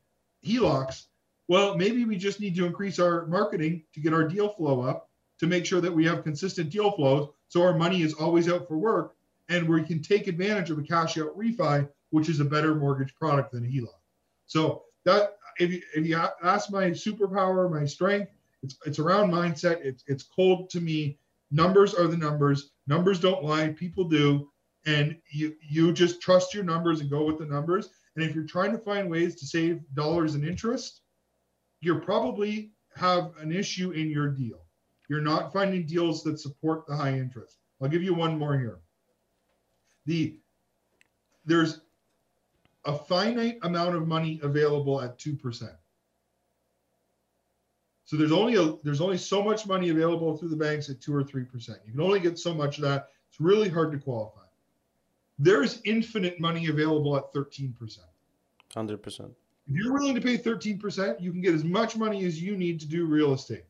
[0.44, 1.06] HELOCs.
[1.48, 5.08] Well, maybe we just need to increase our marketing to get our deal flow up
[5.38, 8.68] to make sure that we have consistent deal flows so our money is always out
[8.68, 9.16] for work
[9.48, 13.14] and we can take advantage of a cash out refi, which is a better mortgage
[13.16, 13.88] product than a HELOC.
[14.46, 19.84] So that if you, if you ask my superpower, my strength, it's it's around mindset.
[19.84, 21.18] It's it's cold to me.
[21.50, 22.70] Numbers are the numbers.
[22.86, 23.68] Numbers don't lie.
[23.68, 24.50] People do.
[24.86, 27.90] And you you just trust your numbers and go with the numbers.
[28.16, 31.02] And if you're trying to find ways to save dollars in interest,
[31.80, 34.60] you're probably have an issue in your deal.
[35.08, 37.58] You're not finding deals that support the high interest.
[37.80, 38.80] I'll give you one more here.
[40.06, 40.38] The
[41.44, 41.80] there's
[42.84, 45.70] a finite amount of money available at 2%.
[48.04, 51.14] So there's only a there's only so much money available through the banks at 2
[51.14, 51.68] or 3%.
[51.86, 53.08] You can only get so much of that.
[53.28, 54.40] It's really hard to qualify.
[55.42, 57.72] There's infinite money available at 13%.
[58.74, 59.30] 100%.
[59.66, 62.78] If you're willing to pay 13%, you can get as much money as you need
[62.80, 63.64] to do real estate.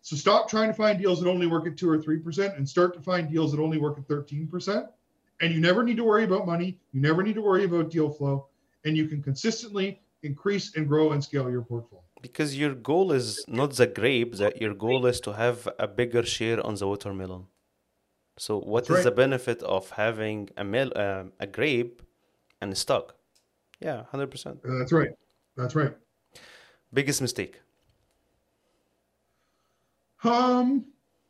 [0.00, 2.94] So stop trying to find deals that only work at 2 or 3% and start
[2.94, 4.88] to find deals that only work at 13%.
[5.42, 6.78] And you never need to worry about money.
[6.92, 8.46] You never need to worry about deal flow.
[8.86, 12.04] And you can consistently increase and grow and scale your portfolio.
[12.22, 16.24] Because your goal is not the grape, that your goal is to have a bigger
[16.24, 17.48] share on the watermelon.
[18.38, 19.16] So what is That's the right.
[19.16, 22.02] benefit of having a mel um, a grape
[22.60, 23.14] and a stock?
[23.80, 24.46] Yeah, 100%.
[24.46, 25.10] Uh, that's right.
[25.56, 25.94] That's right.
[26.92, 27.60] Biggest mistake.
[30.24, 30.84] Um,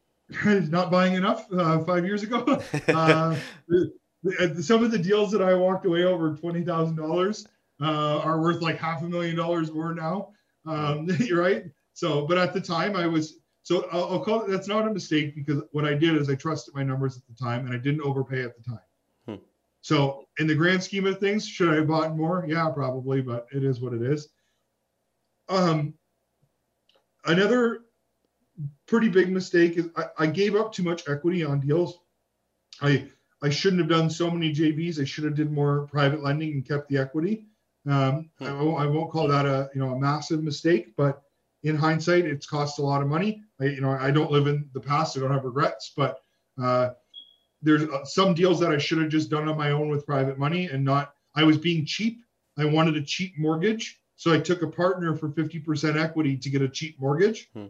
[0.44, 2.44] not buying enough uh, five years ago.
[2.88, 3.36] uh,
[3.68, 3.92] the-
[4.22, 7.46] the- some of the deals that I walked away over twenty thousand dollars
[7.80, 10.30] uh, are worth like half a million dollars more now.
[10.66, 11.64] Um, right.
[11.92, 14.48] So, but at the time, I was so I'll, I'll call it.
[14.48, 17.34] That's not a mistake because what I did is I trusted my numbers at the
[17.34, 18.80] time and I didn't overpay at the time.
[19.26, 19.34] Hmm.
[19.80, 22.44] So, in the grand scheme of things, should I have bought more?
[22.46, 24.28] Yeah, probably, but it is what it is.
[25.48, 25.94] Um,
[27.24, 27.80] another
[28.86, 31.98] pretty big mistake is I, I gave up too much equity on deals.
[32.80, 33.08] I
[33.42, 35.00] I shouldn't have done so many JVs.
[35.00, 37.46] I should have did more private lending and kept the equity.
[37.84, 41.24] Um, I, won't, I won't call that a you know a massive mistake, but
[41.66, 43.42] in hindsight, it's cost a lot of money.
[43.60, 45.16] I, you know I don't live in the past.
[45.16, 46.20] I don't have regrets, but
[46.62, 46.90] uh,
[47.60, 50.38] there's uh, some deals that I should have just done on my own with private
[50.38, 51.14] money and not.
[51.34, 52.20] I was being cheap.
[52.56, 56.62] I wanted a cheap mortgage, so I took a partner for 50% equity to get
[56.62, 57.50] a cheap mortgage.
[57.52, 57.66] Hmm.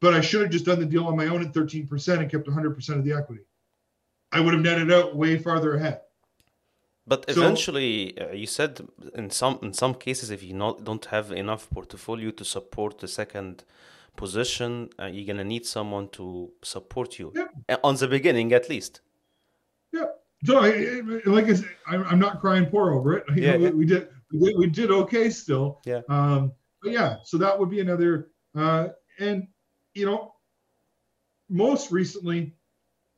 [0.00, 2.46] But I should have just done the deal on my own at 13% and kept
[2.48, 3.42] 100% of the equity.
[4.32, 6.00] I would have netted out way farther ahead.
[7.08, 8.72] But So- eventually, uh, you said
[9.14, 13.08] in some in some cases, if you not don't have enough portfolio to support the
[13.08, 13.64] second
[14.16, 17.48] position, uh, you're gonna need someone to support you Yeah.
[17.68, 19.00] Uh, on the beginning, at least.
[19.92, 20.06] Yeah.
[20.46, 23.24] So, I, I- like I said, I'm, I'm not crying poor over it.
[23.36, 23.70] You Yeah, know, yeah.
[23.80, 25.80] We, did we did we did okay still.
[25.86, 26.02] Yeah.
[26.10, 26.52] Um,
[26.82, 28.12] but yeah, so that would be another.
[28.54, 28.88] Uh,
[29.18, 29.48] and
[29.94, 30.34] you know,
[31.48, 32.54] most recently,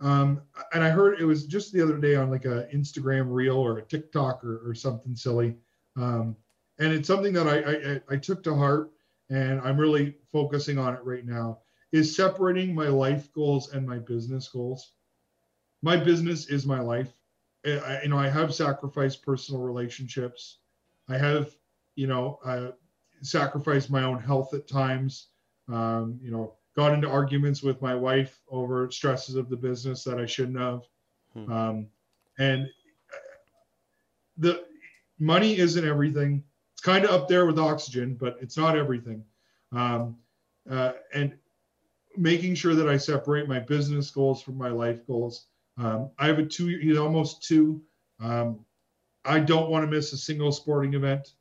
[0.01, 0.43] um,
[0.73, 3.79] and I heard it was just the other day on like a Instagram reel or
[3.79, 5.57] a TikTok or, or something silly.
[5.97, 6.37] Um,
[6.79, 7.59] and it's something that I,
[8.13, 8.93] I I- took to heart,
[9.29, 11.61] and I'm really focusing on it right now.
[11.93, 14.93] Is separating my life goals and my business goals
[15.83, 17.13] my business is my life.
[17.65, 20.59] I- you know, I have sacrificed personal relationships.
[21.09, 21.55] I have,
[21.95, 22.73] you know, uh,
[23.23, 25.29] sacrificed my own health at times.
[25.69, 30.19] Um, you know, got into arguments with my wife over stresses of the business that
[30.19, 30.81] I shouldn't have.
[31.35, 31.53] Hmm.
[31.53, 31.87] Um,
[32.39, 32.71] and
[34.39, 34.65] the
[35.19, 36.43] money isn't everything.
[36.73, 39.23] It's kind of up there with oxygen, but it's not everything.
[39.73, 40.17] Um,
[40.71, 41.35] uh, and
[42.17, 45.49] making sure that I separate my business goals from my life goals.
[45.77, 47.83] Um, I have a two, he's almost two.
[48.21, 48.65] Um,
[49.27, 51.35] I don't want to miss a single sporting event.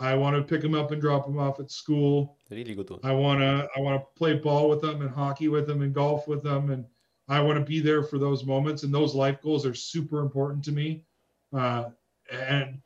[0.00, 2.38] I want to pick them up and drop them off at school.
[2.50, 3.00] Really good one.
[3.04, 5.94] I want to I want to play ball with them and hockey with them and
[5.94, 6.86] golf with them and
[7.28, 10.64] I want to be there for those moments and those life goals are super important
[10.64, 11.04] to me.
[11.52, 11.90] Uh,
[12.32, 12.80] and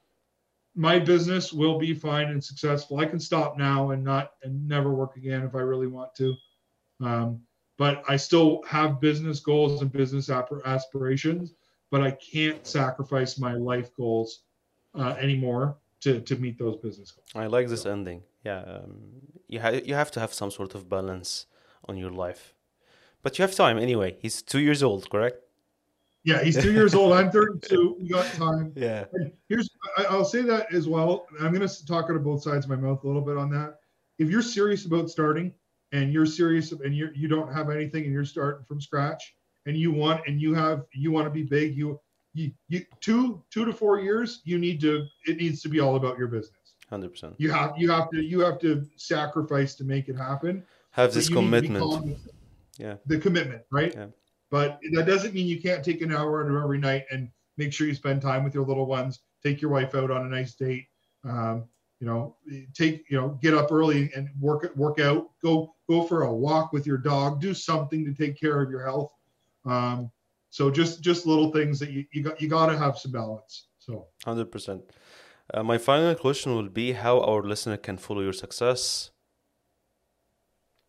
[0.75, 2.99] my business will be fine and successful.
[2.99, 6.35] I can stop now and not and never work again if I really want to.
[7.01, 7.41] Um,
[7.79, 11.55] but I still have business goals and business aspirations,
[11.91, 14.43] but I can't sacrifice my life goals
[14.97, 17.29] uh, anymore to to meet those business goals.
[17.35, 18.23] I like this ending.
[18.45, 18.95] Yeah, um,
[19.49, 21.47] you ha- you have to have some sort of balance
[21.89, 22.55] on your life,
[23.23, 24.17] but you have time anyway.
[24.21, 25.39] He's two years old, correct?
[26.25, 27.13] Yeah, he's two years old.
[27.13, 27.99] I'm 32.
[28.01, 28.73] We got time.
[28.77, 29.05] Yeah.
[29.13, 31.27] And here's I, I'll say that as well.
[31.39, 33.51] I'm going to talk out of both sides of my mouth a little bit on
[33.51, 33.77] that.
[34.19, 35.53] If you're serious about starting
[35.93, 39.35] and you're serious and you you don't have anything and you're starting from scratch
[39.67, 42.01] and you want and you have you want to be big, you
[42.35, 45.97] you, you two two to four years, you need to it needs to be all
[45.97, 46.75] about your business.
[46.91, 47.35] Hundred percent.
[47.39, 50.65] You have you have to you have to sacrifice to make it happen.
[50.91, 52.19] Have this you need to be commitment.
[52.77, 52.97] Yeah.
[53.07, 53.95] The commitment, right?
[53.95, 54.07] Yeah.
[54.51, 57.73] But that doesn't mean you can't take an hour out of every night and make
[57.73, 59.21] sure you spend time with your little ones.
[59.43, 60.87] Take your wife out on a nice date.
[61.25, 61.65] Um,
[62.01, 62.37] you know,
[62.75, 65.31] take you know, get up early and work work out.
[65.43, 67.41] Go go for a walk with your dog.
[67.41, 69.11] Do something to take care of your health.
[69.65, 70.11] Um,
[70.55, 73.67] so just just little things that you, you got you got to have some balance.
[73.81, 74.83] So Hundred percent.
[75.53, 79.11] Uh, my final question will be how our listener can follow your success.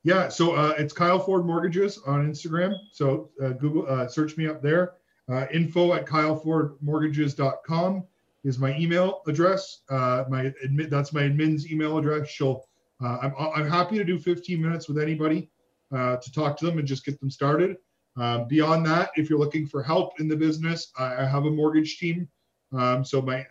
[0.03, 2.76] Yeah, so uh, it's Kyle Ford Mortgages on Instagram.
[2.91, 4.93] So uh, Google, uh, search me up there.
[5.28, 8.03] Uh, info at kylefordmortgages.com
[8.43, 9.80] is my email address.
[9.89, 12.30] Uh, my admit that's my admin's email address.
[12.30, 12.68] She'll.
[13.03, 15.49] Uh, I'm I'm happy to do 15 minutes with anybody
[15.91, 17.78] uh, to talk to them and just get them started.
[18.18, 21.97] Um, beyond that, if you're looking for help in the business, I, have a mortgage
[21.97, 22.28] team.
[22.72, 23.41] Um, so my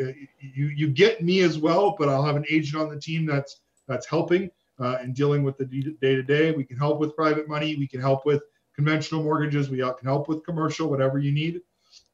[0.00, 3.26] uh, you you get me as well, but I'll have an agent on the team
[3.26, 4.50] that's that's helping
[4.80, 6.52] uh, and dealing with the day to day.
[6.52, 7.76] We can help with private money.
[7.76, 8.42] We can help with
[8.74, 9.70] conventional mortgages.
[9.70, 11.60] We can help with commercial, whatever you need.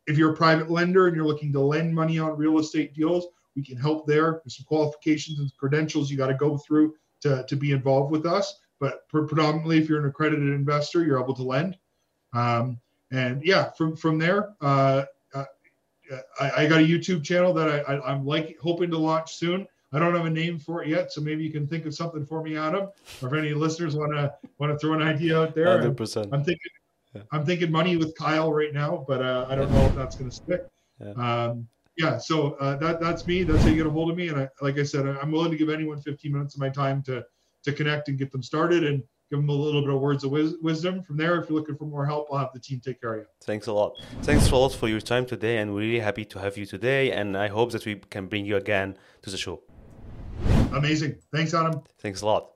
[0.07, 3.26] If you're a private lender and you're looking to lend money on real estate deals,
[3.57, 4.40] we can help there.
[4.44, 8.26] There's some qualifications and credentials you got to go through to, to be involved with
[8.26, 8.61] us.
[8.80, 11.76] But predominantly, if you're an accredited investor, you're able to lend.
[12.35, 12.80] Um,
[13.11, 15.05] and yeah, from from there, uh,
[15.35, 15.45] uh,
[16.41, 19.66] I, I got a YouTube channel that I, I, I'm like hoping to launch soon.
[19.93, 22.26] I don't have a name for it yet, so maybe you can think of something
[22.26, 22.89] for me, Adam.
[23.22, 25.95] Or if any listeners want to want to throw an idea out there, Hundred I'm,
[25.95, 26.28] percent.
[26.32, 26.70] I'm thinking
[27.14, 27.22] Yeah.
[27.30, 30.30] I'm thinking money with Kyle right now, but uh, I don't know if that's going
[30.30, 30.66] to stick.
[31.01, 31.12] Yeah.
[31.12, 33.45] Um, yeah, so uh, that that's me.
[33.45, 34.28] That's how you get a hold of me.
[34.28, 37.03] And I, like I said, I'm willing to give anyone 15 minutes of my time
[37.05, 37.24] to
[37.62, 39.03] to connect and get them started and
[39.35, 41.03] give them a little bit of words of wis- wisdom.
[41.03, 43.20] From there, if you're looking for more help, I'll have the team take care of
[43.20, 43.26] you.
[43.43, 44.01] Thanks a lot.
[44.22, 47.12] Thanks a lot for your time today, and we're really happy to have you today.
[47.12, 49.62] And I hope that we can bring you again to the show.
[50.72, 51.16] Amazing.
[51.32, 51.82] Thanks, Adam.
[51.99, 52.53] Thanks a lot.